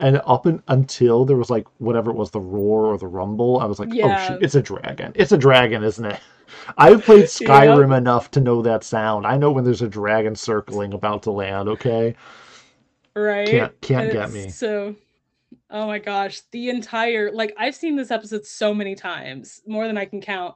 [0.00, 3.60] And up in, until there was like whatever it was, the roar or the rumble,
[3.60, 5.12] I was like, oh shoot, it's a dragon.
[5.14, 6.20] It's a dragon, isn't it?
[6.78, 7.24] I've played.
[7.26, 9.26] Skyrim enough to know that sound.
[9.26, 12.14] I know when there's a dragon circling about to land, okay?
[13.14, 13.48] Right.
[13.48, 14.48] Can't can't get me.
[14.48, 14.96] so
[15.70, 19.98] oh my gosh, the entire like I've seen this episode so many times, more than
[19.98, 20.54] I can count.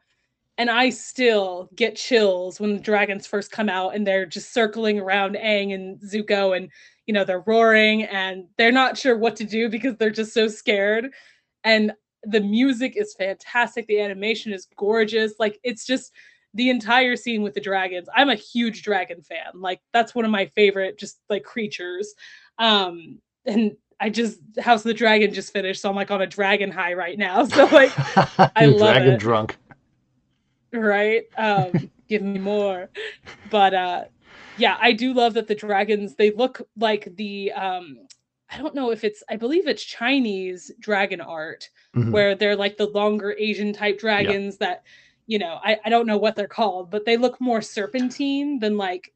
[0.59, 4.99] And I still get chills when the dragons first come out and they're just circling
[4.99, 6.71] around Aang and Zuko and
[7.07, 10.49] you know they're roaring and they're not sure what to do because they're just so
[10.49, 11.11] scared.
[11.65, 11.93] And
[12.23, 15.35] the music is fantastic, the animation is gorgeous.
[15.39, 16.13] Like it's just
[16.55, 18.09] the entire scene with the dragons.
[18.15, 19.53] I'm a huge dragon fan.
[19.55, 22.15] Like that's one of my favorite just like creatures.
[22.59, 26.27] Um and I just House of the Dragon just finished, so I'm like on a
[26.27, 27.45] dragon high right now.
[27.47, 27.91] So like
[28.57, 29.19] I love dragon it.
[29.21, 29.57] drunk.
[30.73, 32.89] right um give me more
[33.51, 34.05] but uh
[34.57, 37.97] yeah i do love that the dragons they look like the um
[38.51, 42.13] i don't know if it's i believe it's chinese dragon art Mhm.
[42.13, 44.83] where they're like the longer asian type dragons that
[45.27, 48.77] you know I, I don't know what they're called but they look more serpentine than
[48.77, 49.13] like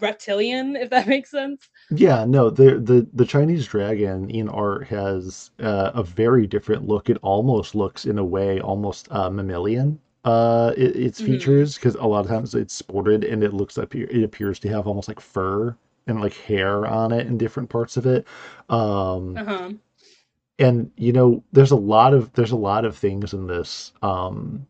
[0.00, 5.50] reptilian if that makes sense Yeah, no, the the the Chinese dragon in art has
[5.60, 7.08] uh, a very different look.
[7.08, 10.00] It almost looks, in a way, almost uh, mammalian.
[10.24, 13.78] Uh, it, its hmm features because a lot of times it's sported and it looks
[13.78, 15.76] up it appears to have almost like fur
[16.08, 18.26] and like hair on it in different parts of it.
[18.68, 19.76] Um, uh-huh
[20.58, 23.92] and you know, there's a lot of there's a lot of things in this.
[24.02, 24.66] Um,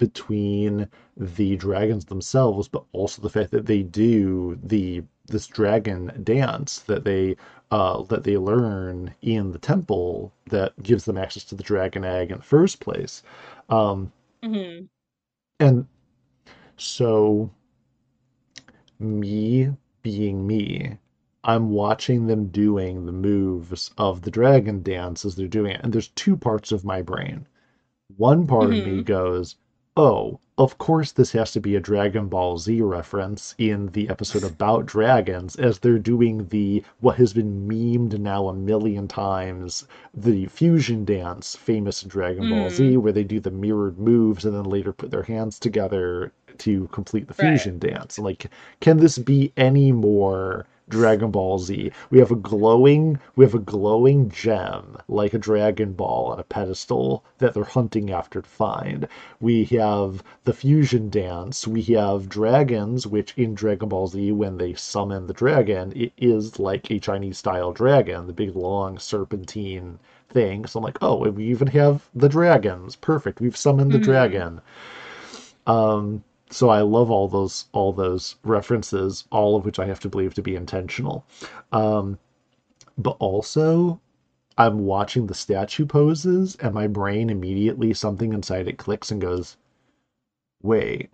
[0.00, 6.80] between the dragons themselves, but also the fact that they do the this dragon dance
[6.80, 7.36] that they
[7.70, 12.32] uh, that they learn in the temple that gives them access to the dragon egg
[12.32, 13.22] in the first place.
[13.68, 14.90] Um, hmm
[15.60, 15.86] and
[16.76, 17.50] so
[19.00, 20.96] me being me,
[21.44, 25.92] I'm watching them doing the moves of the dragon dance as they're doing it, and
[25.92, 27.46] there's two parts of my brain.
[28.16, 29.56] One part of me hmm goes,
[30.02, 34.42] Oh, of course, this has to be a Dragon Ball Z reference in the episode
[34.42, 40.46] about dragons, as they're doing the what has been memed now a million times the
[40.46, 43.02] fusion dance, famous in Dragon Ball Z, hmm.
[43.02, 47.26] where they do the mirrored moves and then later put their hands together to complete
[47.28, 48.18] the right fusion dance.
[48.18, 48.50] Like,
[48.80, 51.90] can this be any more Dragon Ball Z?
[52.10, 56.44] We have a glowing, we have a glowing gem like a Dragon Ball on a
[56.44, 59.06] pedestal that they're hunting after to find.
[59.40, 61.66] We have the fusion dance.
[61.66, 66.58] We have dragons, which in Dragon Ball Z, when they summon the dragon, it is
[66.58, 69.98] like a Chinese style dragon, the big long serpentine
[70.28, 70.66] thing.
[70.66, 72.96] So I'm like, oh, we even have the dragons.
[72.96, 73.40] Perfect.
[73.40, 74.60] We've summoned the hmm dragon.
[75.66, 80.08] Um, so I love all those all those references, all of which I have to
[80.10, 81.24] believe to be intentional.
[81.72, 82.18] Um,
[82.98, 84.00] but also
[84.58, 89.56] I'm watching the statue poses, and my brain immediately something inside it clicks and goes,
[90.62, 91.10] "Wait,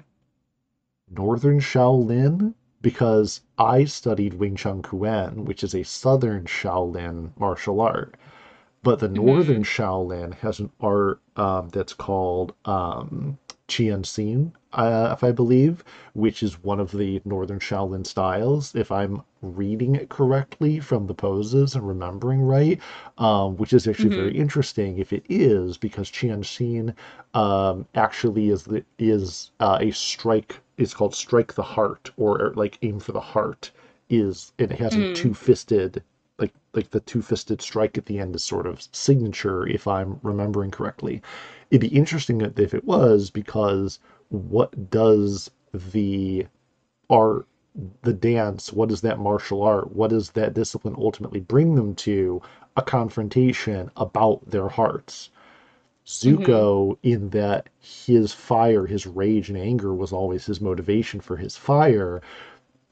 [1.10, 8.14] Northern Shaolin?" Because I studied Wing Chun Kuen, which is a Southern Shaolin martial art.
[8.82, 15.10] But the Northern hmm Shaolin has an art um, that's called um, Qian Xin, uh,
[15.12, 15.82] if I believe,
[16.14, 21.14] which is one of the Northern Shaolin styles, if I'm reading it correctly from the
[21.14, 22.78] poses and remembering right,
[23.18, 26.94] um, which is actually very hmm interesting if it is, because Qian Xin
[27.34, 30.60] um, actually is the, is uh, a strike.
[30.78, 33.70] It's called strike the heart, or, or like aim for the heart.
[34.08, 36.02] Is and it has a hmm two-fisted
[36.38, 40.70] like like the two-fisted strike at the end is sort of signature if I'm remembering
[40.70, 41.22] correctly.
[41.70, 43.98] It'd be interesting if it was because
[44.28, 46.46] what does the
[47.10, 47.46] art,
[48.02, 52.40] the dance, what does that martial art, what does that discipline ultimately bring them to?
[52.76, 55.30] A confrontation about their hearts.
[56.06, 57.08] Zuko, mm-hmm.
[57.08, 62.20] in that his fire, his rage and anger was always his motivation for his fire,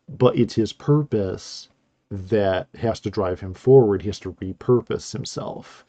[0.09, 1.69] but it's his purpose
[2.11, 4.03] that has to drive him forward.
[4.03, 5.85] He has to repurpose himself.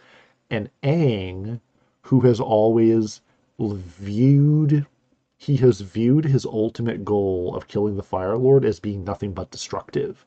[0.49, 1.59] And aang
[2.01, 3.21] who has always
[3.59, 4.85] viewed
[5.37, 9.51] he has viewed his ultimate goal of killing the Fire Lord as being nothing but
[9.51, 10.25] destructive.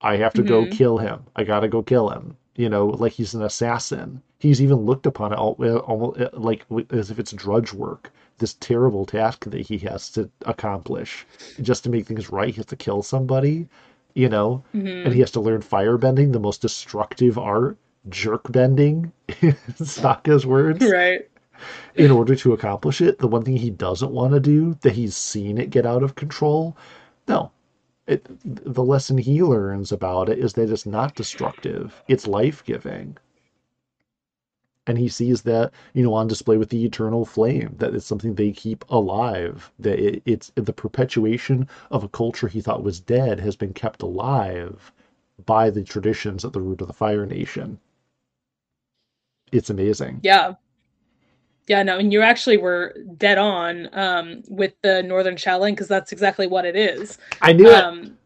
[0.00, 0.70] I have to go Mhm.
[0.72, 1.20] kill him.
[1.36, 2.36] I gotta go kill him.
[2.56, 4.22] You know, like he's an assassin.
[4.38, 8.12] He's even looked upon it al- uh, almost uh, like as if it's drudge work.
[8.38, 11.26] This terrible task that he has to accomplish
[11.62, 12.48] just to make things right.
[12.48, 13.68] He has to kill somebody,
[14.14, 15.12] you know, and Mhm.
[15.12, 17.76] he has to learn firebending, the most destructive art,
[18.08, 21.28] jerk bending, in Sokka's words Right.
[21.94, 25.16] In order to accomplish it, the one thing he doesn't want to do, that he's
[25.16, 26.76] seen it get out of control,
[27.28, 27.50] no.
[28.06, 33.16] It, the lesson he learns about it is that it's not destructive, it's life giving.
[34.86, 38.34] And he sees that, you know, on display with the eternal flame, that it's something
[38.34, 43.40] they keep alive, that it, it's the perpetuation of a culture he thought was dead
[43.40, 44.92] has been kept alive
[45.46, 47.78] by the traditions at the root of the Fire Nation.
[49.52, 50.20] It's amazing.
[50.22, 50.54] Yeah.
[51.66, 56.12] Yeah, no, and you actually were dead on um, with the Northern Shaolin because that's
[56.12, 57.18] exactly what it is.
[57.40, 57.82] I knew it.
[57.82, 58.18] Um,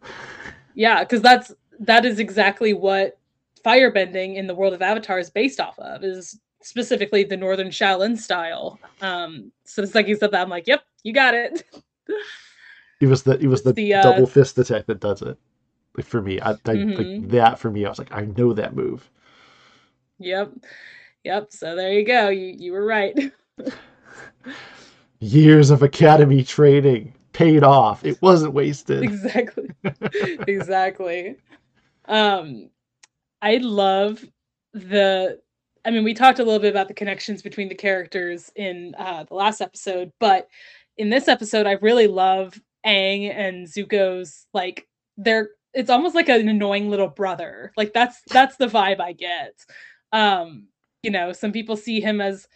[0.75, 3.19] yeah, because that's that is exactly what
[3.65, 6.03] firebending in the world of Avatar is based off of.
[6.03, 8.79] Is specifically the Northern Shaolin style.
[9.01, 11.63] Um, so it's like you said that I'm like, yep, you got it.
[13.01, 15.39] It was the it was the, the, uh, double fist attack that does it.
[15.97, 16.97] Like for me, I, I Mhm.
[17.21, 17.87] like that for me.
[17.87, 19.09] I was like, I know that move.
[20.19, 20.53] yep,
[21.25, 21.49] yep.
[21.51, 22.29] So there you go.
[22.29, 23.33] You you were right.
[25.21, 28.05] Years of academy training paid off.
[28.05, 29.03] It wasn't wasted.
[29.03, 29.71] exactly
[30.49, 31.37] exactly
[32.09, 32.71] um
[33.43, 34.25] i love
[34.73, 35.39] the
[35.85, 39.25] i mean we talked a little bit about the connections between the characters in uh
[39.25, 40.49] the last episode but
[40.97, 46.49] in this episode i really love Aang and zuko's like they're it's almost like an
[46.49, 49.55] annoying little brother like that's that's the vibe i get
[50.13, 50.67] um
[51.03, 52.49] you know some people see him as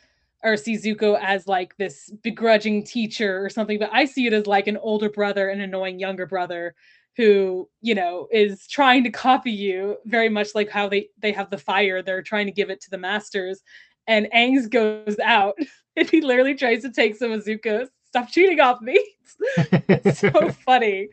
[0.43, 4.47] or see Zuko as like this begrudging teacher or something, but I see it as
[4.47, 6.75] like an older brother and annoying younger brother
[7.17, 11.51] who, you know, is trying to copy you very much like how they they have
[11.51, 13.63] the fire, they're trying to give it to the masters.
[14.07, 15.57] And Aang's goes out
[15.97, 17.91] and he literally tries to take some of Zuko's.
[18.07, 19.03] Stop cheating off me.
[19.57, 21.09] it's so funny.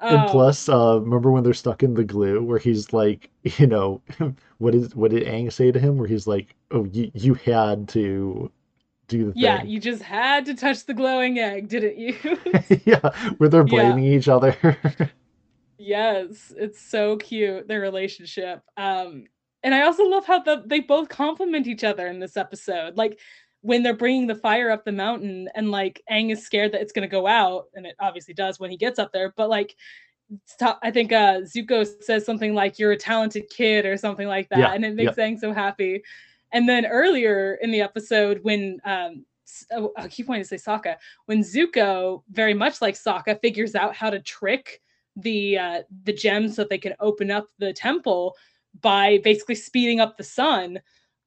[0.00, 3.66] and Um, plus, uh, remember when they're stuck in the glue, where he's like, you
[3.66, 4.02] know,
[4.62, 5.98] what is what did Aang say to him?
[5.98, 8.50] Where he's like, "Oh, you you had to
[9.08, 12.16] do the yeah, thing." Yeah, you just had to touch the glowing egg, didn't you?
[12.84, 13.66] yeah, where they're Yeah.
[13.66, 14.56] blaming each other.
[15.78, 18.62] Yes, it's so cute their relationship.
[18.76, 19.24] Um
[19.64, 22.96] and I also love how the, they both compliment each other in this episode.
[22.96, 23.18] Like
[23.60, 26.92] when they're bringing the fire up the mountain and like Aang is scared that it's
[26.92, 29.76] going to go out and it obviously does when he gets up there, but like
[30.82, 34.58] I think uh Zuko says something like you're a talented kid or something like that
[34.58, 36.02] Yeah, and it makes Aang so happy.
[36.52, 39.24] And then earlier in the episode when um
[39.72, 43.94] oh, I keep wanting to say Sokka, when Zuko, very much like Sokka, figures out
[43.94, 44.80] how to trick
[45.16, 48.34] the uh, the gems so that they can open up the temple
[48.80, 50.80] by basically speeding up the sun.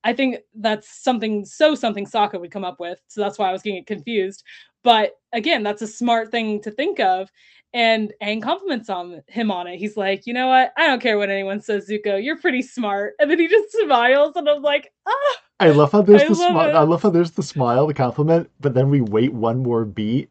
[0.06, 3.02] I think that's something so something Sokka would come up with.
[3.08, 4.44] So that's why I was getting confused.
[4.84, 7.32] But again, that's a smart thing to think of.
[7.74, 9.78] And Aang compliments on him on it.
[9.78, 10.72] He's like, you know what?
[10.78, 12.24] I don't care what anyone says, Zuko.
[12.24, 13.16] You're pretty smart.
[13.20, 16.36] And then he just smiles, and I'm like, ah, I love how there's I the
[16.36, 16.78] smile.
[16.78, 20.30] I love how there's the smile, the compliment, but then we wait one more beat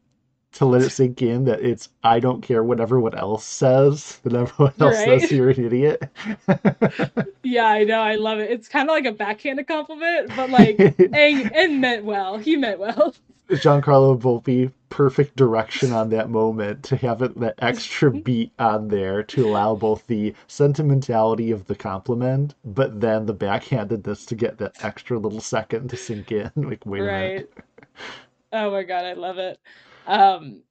[0.55, 4.19] to let it sink in that it's I don't care what everyone else says.
[4.23, 5.21] That everyone else Right.
[5.21, 6.03] says you're an idiot.
[7.43, 8.01] yeah, I know.
[8.01, 8.51] I love it.
[8.51, 12.39] It's kind of like a backhanded compliment, but like, Aang, and meant well.
[12.39, 13.15] He meant well.
[13.51, 18.21] Giancarlo Volpe, perfect direction on that moment to have it that extra mm-hmm.
[18.21, 24.27] beat on there to allow both the sentimentality of the compliment, but then the backhandedness
[24.27, 26.51] to get that extra little second to sink in.
[26.57, 27.53] Like, wait a minute.
[27.55, 27.65] right.
[28.53, 29.59] Oh my god, I love it.
[30.07, 30.63] Um,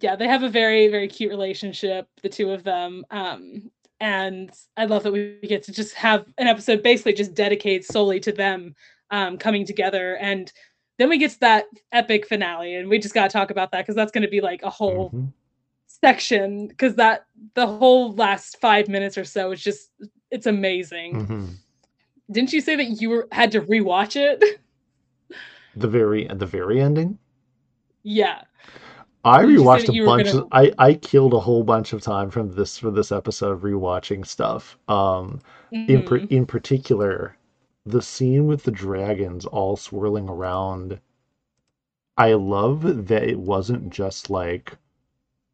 [0.00, 3.04] yeah, they have a very, very cute relationship, the two of them.
[3.10, 3.70] Um,
[4.00, 8.20] and I love that we get to just have an episode basically just dedicated solely
[8.20, 8.74] to them
[9.10, 10.16] um, coming together.
[10.16, 10.52] And
[10.98, 13.82] then we get to that epic finale, and we just got to talk about that
[13.82, 15.32] because that's going to be like a whole Mhm.
[15.86, 19.90] section because that the whole last five minutes or so is just
[20.30, 21.26] it's amazing.
[21.26, 21.54] Mhm.
[22.30, 24.42] Didn't you say that you were had to rewatch it?
[25.76, 27.18] The very the very ending.
[28.04, 28.42] Yeah.
[29.24, 30.26] I rewatched a bunch.
[30.26, 33.62] gonna- Of, I I killed a whole bunch of time from this for this episode
[33.62, 34.78] rewatching stuff.
[34.86, 35.40] Um,
[35.72, 36.30] in par- Mhm.
[36.30, 37.36] in particular,
[37.86, 41.00] the scene with the dragons all swirling around.
[42.16, 44.76] I love that it wasn't just like,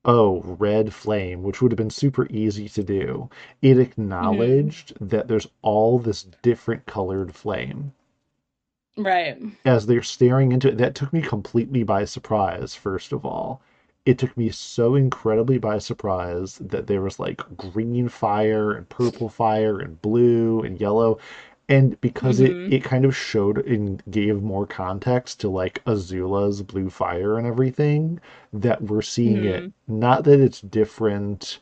[0.05, 3.31] oh, red flame, which would have been super easy to do.
[3.63, 7.93] It acknowledged that there's all this different colored flame
[8.97, 9.39] Right.
[9.65, 13.61] as they're staring into it, that took me completely by surprise, first of all.
[14.07, 19.29] it took me so incredibly by surprise that there was like green fire and purple
[19.29, 21.19] fire and blue and yellow
[21.69, 22.47] and because Mhm.
[22.47, 27.47] it it kind of showed and gave more context to like azula's blue fire and
[27.47, 28.19] everything
[28.55, 29.73] that we're seeing it Mhm.
[29.87, 31.61] not that it's different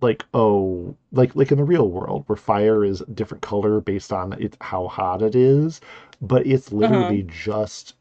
[0.00, 4.12] like oh like like in the real world where fire is a different color based
[4.12, 5.80] on it how hot it is
[6.20, 7.12] but it's Uh-huh.
[7.12, 7.94] literally just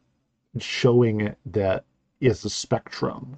[0.59, 1.83] showing that
[2.21, 3.37] it's a spectrum.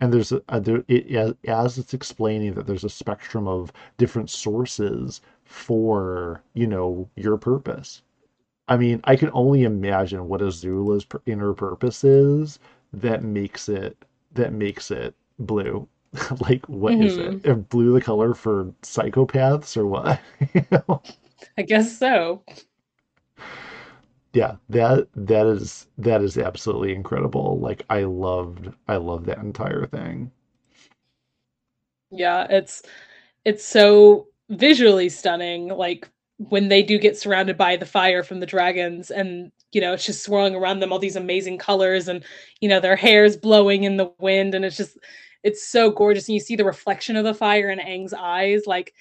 [0.00, 3.72] And there's a, a there, it, as, as it's explaining that there's a spectrum of
[3.98, 8.02] different sources for you know your purpose.
[8.68, 12.58] I mean i can only imagine what azula's inner purpose is
[12.92, 15.88] that makes it that makes it blue
[16.48, 17.46] like what is it Mhm.
[17.46, 20.20] Are blue the color for psychopaths or what
[20.54, 21.02] You know?
[21.56, 22.44] I guess so.
[24.32, 29.86] yeah that that is that is absolutely incredible like i loved i loved that entire
[29.86, 30.30] thing
[32.10, 32.82] Yeah, it's
[33.44, 38.46] it's so visually stunning like when they do get surrounded by the fire from the
[38.46, 42.24] dragons and you know it's just swirling around them all these amazing colors and
[42.60, 44.98] you know their hair's blowing in the wind and it's just
[45.42, 48.94] it's so gorgeous and you see the reflection of the fire in Aang's eyes like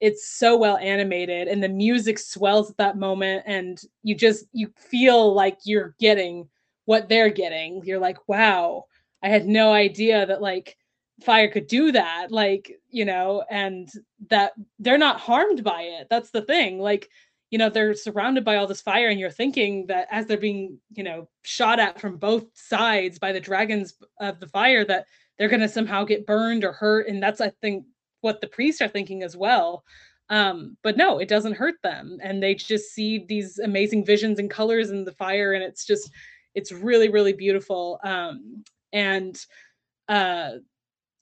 [0.00, 4.72] it's so well animated and the music swells at that moment and you just you
[4.76, 6.48] feel like you're getting
[6.84, 7.82] what they're getting.
[7.84, 8.84] You're like wow
[9.22, 10.76] i had no idea that like
[11.22, 13.90] fire could do that like you know and
[14.30, 16.06] that they're not harmed by it.
[16.10, 17.08] That's the thing like
[17.50, 20.78] you know they're surrounded by all this fire and you're thinking that as they're being
[20.92, 25.06] you know shot at from both sides by the dragons of the fire that
[25.38, 27.84] they're going to somehow get burned or hurt and that's i think
[28.20, 29.84] what the priests are thinking as well.
[30.30, 34.50] Um but no it doesn't hurt them and they just see these amazing visions and
[34.50, 36.10] colors in the fire and it's just
[36.54, 37.98] it's really really beautiful.
[38.04, 39.38] Um and
[40.08, 40.52] uh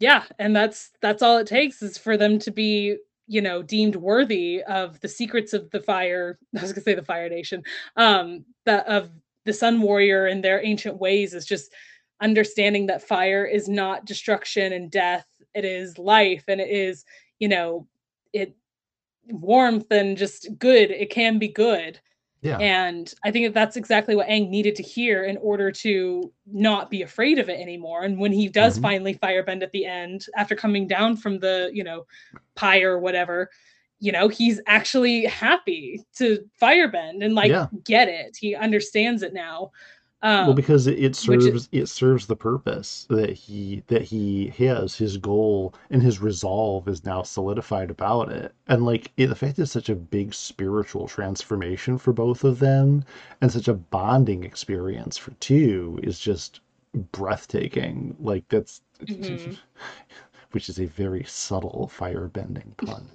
[0.00, 2.96] yeah and that's that's all it takes is for them to be
[3.28, 7.02] you know deemed worthy of the secrets of the fire i was gonna say the
[7.02, 7.62] fire nation
[7.96, 9.10] um the of
[9.44, 11.72] the sun warrior and their ancient ways is just
[12.20, 17.04] understanding that fire is not destruction and death it is life and it is
[17.38, 17.86] you know
[18.32, 18.54] it
[19.28, 22.00] warmth and just good it can be good
[22.42, 26.32] yeah and I think that that's exactly what Aang needed to hear in order to
[26.46, 28.04] not be afraid of it anymore.
[28.04, 28.82] And when he does Mhm.
[28.82, 32.06] finally firebend at the end, after coming down from the, you know,
[32.54, 33.50] pyre or whatever,
[33.98, 37.66] you know, he's actually happy to firebend and like Yeah.
[37.84, 38.36] get it.
[38.38, 39.72] He understands it now.
[40.26, 44.02] Um, well because it, it which is- serves it serves the purpose that he that
[44.02, 49.28] he has his goal and his resolve is now solidified about it and like it,
[49.28, 53.04] the fact it's such a big spiritual transformation for both of them
[53.40, 56.60] and such a bonding experience for two is just
[57.12, 59.56] breathtaking like that's Mhm.
[60.52, 63.08] which is a very subtle firebending pun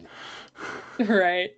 [1.00, 1.52] right.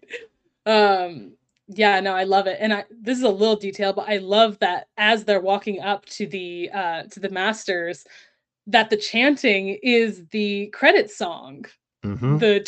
[0.66, 1.34] Um
[1.68, 2.57] yeah, no, I love it.
[2.59, 6.05] And I this is a little detail, but I love that as they're walking up
[6.07, 8.05] to the uh to the masters
[8.68, 11.66] that the chanting is the credit song.
[12.03, 12.39] Mhm.
[12.39, 12.59] The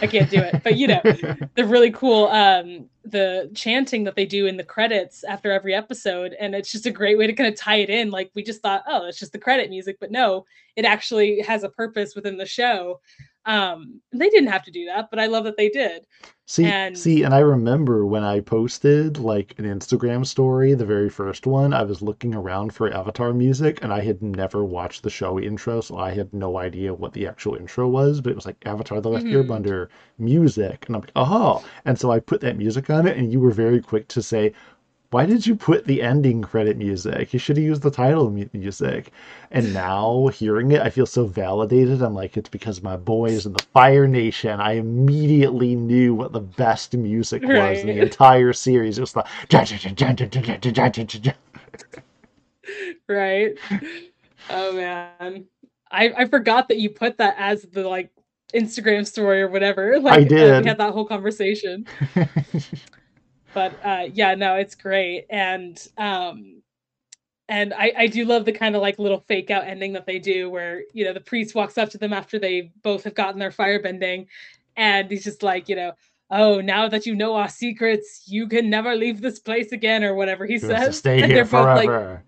[0.00, 1.00] I can't do it, but you know,
[1.54, 6.34] the really cool um the chanting that they do in the credits after every episode
[6.40, 8.60] and it's just a great way to kind of tie it in like we just
[8.62, 10.44] thought oh it's just the credit music but no
[10.74, 13.00] it actually has a purpose within the show
[13.46, 16.04] um they didn't have to do that but i love that they did
[16.48, 21.10] See, And- see, and I remember when I posted like an Instagram story, the very
[21.10, 25.10] first one, I was looking around for Avatar music and I had never watched the
[25.10, 28.46] show intro, so I had no idea what the actual intro was, but it was
[28.46, 29.32] like Avatar the Last Mhm.
[29.44, 29.88] Airbender
[30.18, 30.84] music.
[30.86, 31.64] And I'm like, oh.
[31.84, 34.52] And so I put that music on it, and you were very quick to say,
[35.10, 37.32] why did you put the ending credit music?
[37.32, 39.12] You should have used the title music.
[39.50, 42.02] And now hearing it, I feel so validated.
[42.02, 44.60] I'm like, it's because my boys in the Fire Nation.
[44.60, 48.98] I immediately knew what the best music was in the entire series.
[48.98, 49.24] It was the
[53.08, 53.54] right
[54.50, 55.44] oh man
[55.90, 58.10] i i forgot that you put that as the like
[58.54, 60.62] instagram story or whatever like uh, did.
[60.62, 61.86] we had that whole conversation
[63.56, 65.24] but uh yeah no it's great.
[65.30, 66.62] And um
[67.48, 70.18] and I, I do love the kind of like little fake out ending that they
[70.18, 73.40] do where you know the priest walks up to them after they both have gotten
[73.40, 74.26] their firebending
[74.76, 75.92] and he's just like you know
[76.30, 80.14] oh now that you know our secrets you can never leave this place again or
[80.14, 80.98] whatever he says.
[80.98, 82.22] stay and here both like forever.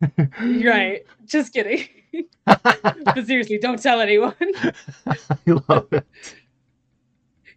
[0.40, 1.06] right.
[1.24, 1.88] Just kidding.
[2.46, 4.34] But seriously don't tell anyone.
[5.06, 5.16] I
[5.68, 6.06] love it.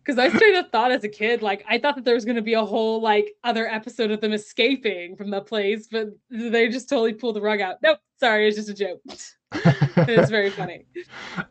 [0.08, 2.38] Because I straight up thought as a kid, like I thought that there was going
[2.38, 6.70] to be a whole like other episode of them escaping from the place, but they
[6.70, 7.76] just totally pulled the rug out.
[7.84, 9.02] Nope, sorry, it's just a joke.
[9.54, 10.86] it's very funny.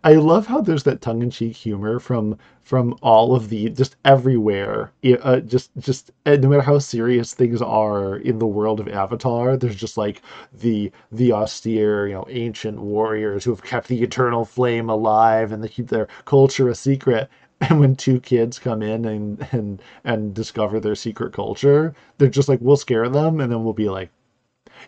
[0.04, 4.92] I love how there's that tongue-in-cheek humor from from all of the just everywhere.
[5.22, 9.76] Uh, just just no matter how serious things are in the world of Avatar, there's
[9.76, 10.22] just like
[10.52, 15.62] the the austere, you know, ancient warriors who have kept the eternal flame alive and
[15.62, 17.30] they keep their culture a secret.
[17.70, 22.50] And when two kids come in and and and discover their secret culture, they're just
[22.50, 24.10] like, we'll scare them, and then we'll be like,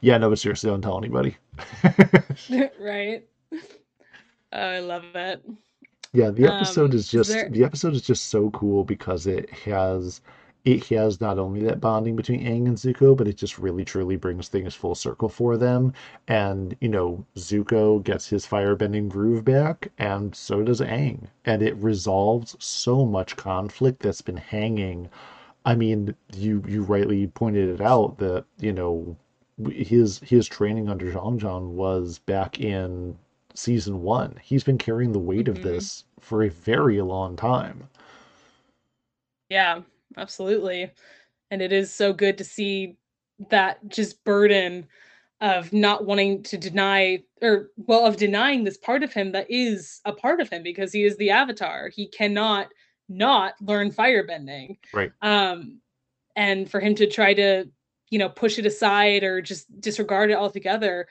[0.03, 1.37] yeah, no, but seriously, don't tell anybody.
[2.79, 3.25] right.
[4.53, 5.43] Oh, I love it.
[6.13, 7.49] Yeah, the episode um, is just there...
[7.49, 10.21] the episode is just so cool because it has
[10.69, 14.17] it has not only that bonding between Aang and Zuko, but it just really truly
[14.17, 15.95] brings things full circle for them.
[16.27, 21.75] And you know, Zuko gets his firebending groove back, and so does Aang, and it
[21.77, 25.09] resolves so much conflict that's been hanging.
[25.65, 29.17] I mean, you you rightly pointed it out that you know
[29.71, 33.17] his his training under Jeong Jeong was back in
[33.55, 34.39] season one.
[34.43, 35.57] He's been carrying the weight mm-hmm.
[35.57, 37.89] of this for a very long time.
[39.49, 39.81] Yeah,
[40.17, 40.91] absolutely.
[41.51, 42.97] And it is so good to see
[43.51, 44.87] that just burden
[45.41, 50.01] of not wanting to deny or well of denying this part of him that is
[50.05, 51.89] a part of him because he is the avatar.
[51.89, 52.69] He cannot
[53.09, 54.79] not learn firebending.
[54.93, 55.13] Right.
[55.23, 55.81] Um
[56.35, 57.67] and for him to try to
[58.11, 61.07] you know push it aside or just disregard it altogether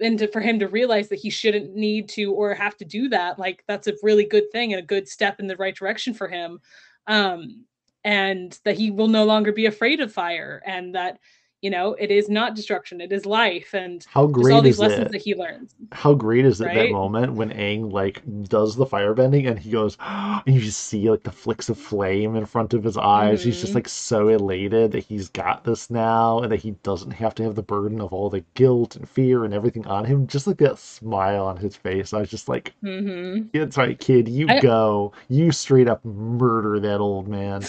[0.00, 3.08] and to, for him to realize that he shouldn't need to or have to do
[3.08, 6.14] that like that's a really good thing and a good step in the right direction
[6.14, 6.58] for him
[7.06, 7.64] um
[8.04, 11.18] and that he will no longer be afraid of fire and that
[11.62, 15.06] you know it is not destruction it is life and how great all these lessons
[15.06, 15.12] it?
[15.12, 16.74] that he learns how great is it right?
[16.74, 21.10] that moment when Aang like does the firebending and he goes and you just see
[21.10, 23.48] like the flicks of flame in front of his eyes mm-hmm.
[23.48, 23.76] he's just mm-hmm.
[23.76, 27.54] like so elated that he's got this now and that he doesn't have to have
[27.54, 30.78] the burden of all the guilt and fear and everything on him just like that
[30.78, 33.48] smile on his face I was just like mm-hmm.
[33.52, 34.60] it's right kid you I...
[34.60, 37.62] go you straight up murder that old man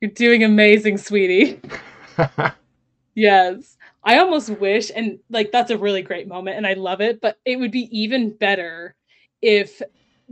[0.00, 1.60] you're doing amazing sweetie
[3.14, 3.76] Yes.
[4.04, 7.38] I almost wish, and like that's a really great moment, and I love it, but
[7.44, 8.96] it would be even better
[9.42, 9.80] if,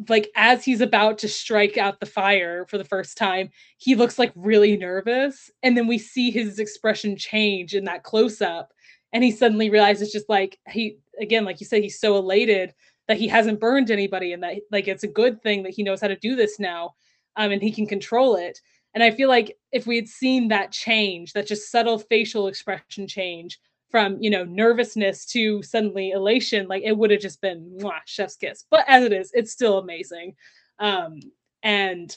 [0.08, 4.18] like, as he's about to strike out the fire for the first time, he looks
[4.18, 8.72] like really nervous, and then we see his expression change in that close up,
[9.12, 12.74] and he suddenly realizes just like he, again, like you said, he's so elated
[13.08, 16.00] that he hasn't burned anybody, and that like it's a good thing that he knows
[16.00, 16.94] how to do this now,
[17.36, 18.58] um, and he can control it
[18.94, 23.06] and I feel like if we had seen that change, that just subtle facial expression
[23.06, 23.58] change
[23.90, 28.36] from, you know, nervousness to suddenly elation, like it would have just been mwah, chef's
[28.36, 28.64] kiss.
[28.70, 30.34] But as it is, it's still amazing.
[30.78, 31.20] Um,
[31.62, 32.16] and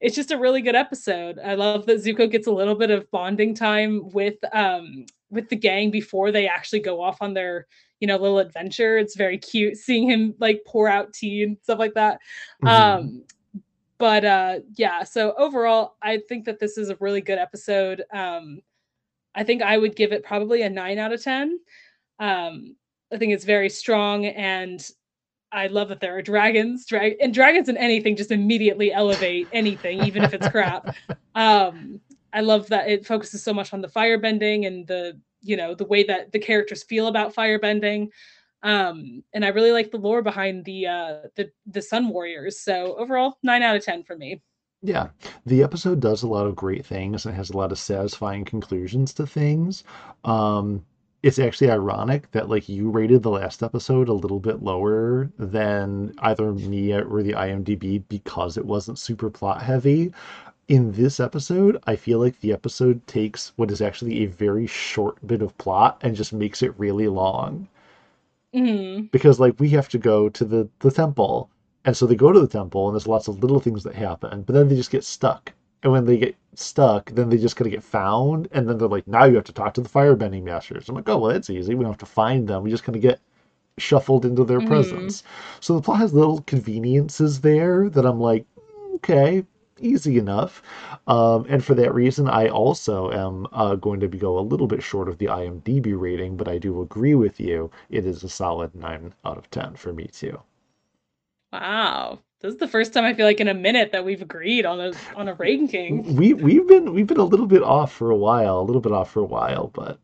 [0.00, 1.38] it's just a really good episode.
[1.44, 5.56] I love that Zuko gets a little bit of bonding time with um with the
[5.56, 7.66] gang before they actually go off on their
[8.00, 8.96] you know little adventure.
[8.96, 12.20] It's very cute seeing him like pour out tea and stuff like that.
[12.62, 12.68] Mm-hmm.
[12.68, 13.24] Um
[13.98, 18.02] but uh yeah so overall i think that this is a really good episode.
[18.12, 18.60] Um
[19.34, 21.58] i think i would give it probably a 9 out of 10
[22.20, 22.76] um
[23.12, 24.90] i think it's very strong and
[25.52, 30.02] i love that there are dragons drag and dragons in anything just immediately elevate anything
[30.04, 30.94] even if it's crap.
[31.34, 32.00] Um
[32.32, 35.84] i love that it focuses so much on the firebending and the you know the
[35.84, 38.08] way that the characters feel about firebending
[38.62, 42.96] um and i really like the lore behind the uh the the sun warriors so
[42.98, 44.42] overall 9 out of 10 for me.
[44.82, 45.08] Yeah
[45.46, 49.12] the episode does a lot of great things and has a lot of satisfying conclusions
[49.14, 49.84] to things.
[50.24, 50.84] Um
[51.22, 56.14] it's actually ironic that like you rated the last episode a little bit lower than
[56.20, 60.12] either me or the imdb because it wasn't super plot heavy.
[60.68, 65.26] In this episode, I feel like the episode takes what is actually a very short
[65.26, 67.68] bit of plot and just makes it really long.
[68.54, 69.06] Mm-hmm.
[69.12, 71.50] Because like we have to go to the the temple,
[71.84, 74.42] and so they go to the temple, and there's lots of little things that happen,
[74.42, 75.52] but then they just get stuck.
[75.82, 79.06] And when they get stuck, then they just gotta get found, and then they're like,
[79.06, 80.88] now you have to talk to the firebending masters.
[80.88, 81.74] I'm like, oh well, that's easy.
[81.74, 82.62] We don't have to find them.
[82.62, 83.20] We just kind of get
[83.78, 84.68] shuffled into their mm-hmm.
[84.68, 85.22] presence.
[85.60, 89.44] So the plot has little conveniences there that I'm like, mm, okay,
[89.80, 90.62] easy enough.
[91.06, 94.66] Um, and for that reason, I also am uh, going to be go a little
[94.66, 97.70] bit short of the IMDb rating, but I do agree with you.
[97.90, 100.40] It is a solid nine out of ten for me too.
[101.52, 104.66] Wow, this is the first time I feel like in a minute that we've agreed
[104.66, 106.14] on a on a ranking.
[106.16, 108.92] We we've been we've been a little bit off for a while, a little bit
[108.92, 109.98] off for a while, but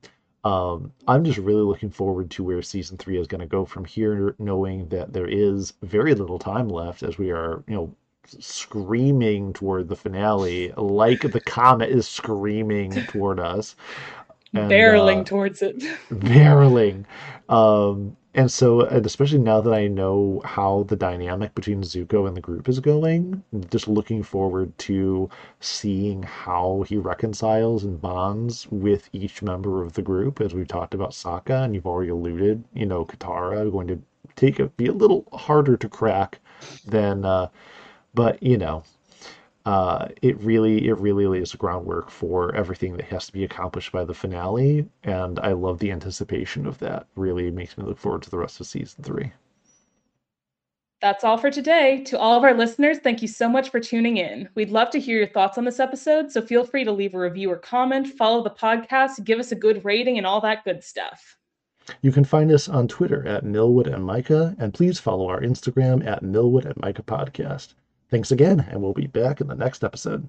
[0.45, 3.85] um, I'm just really looking forward to where season three is going to go from
[3.87, 7.95] here, knowing that there is very little time left as we are, you know,
[8.27, 13.77] screaming toward the finale, like the comet is screaming toward us.
[14.53, 15.79] And, barreling uh, towards it.
[16.11, 17.05] barreling.
[17.49, 22.37] Um, and so, and especially now that I know how the dynamic between Zuko and
[22.37, 25.31] the group is going, just looking forward to
[25.61, 30.41] seeing how he reconciles and bonds with each member of the group.
[30.41, 34.03] As we've talked about Sokka, and you've already alluded, you know, Katara going to
[34.35, 36.41] take it, be a little harder to crack
[36.85, 37.49] than, uh,
[38.15, 38.85] but you know,
[39.66, 43.93] uh, it really it really lays the groundwork for everything that has to be accomplished
[43.93, 48.23] by the finale and i love the anticipation of that really makes me look forward
[48.23, 49.32] to the rest of season three
[51.01, 52.03] that's all for today.
[52.05, 54.49] To all of our listeners, thank you so much for tuning in.
[54.55, 57.19] We'd love to hear your thoughts on this episode, so feel free to leave a
[57.19, 60.82] review or comment, follow the podcast, give us a good rating, and all that good
[60.82, 61.36] stuff.
[62.01, 66.07] You can find us on Twitter at Milwood and Mika, and please follow our Instagram
[66.07, 67.74] at Milwood and Mika Podcast.
[68.10, 70.28] Thanks again, and we'll be back in the next episode.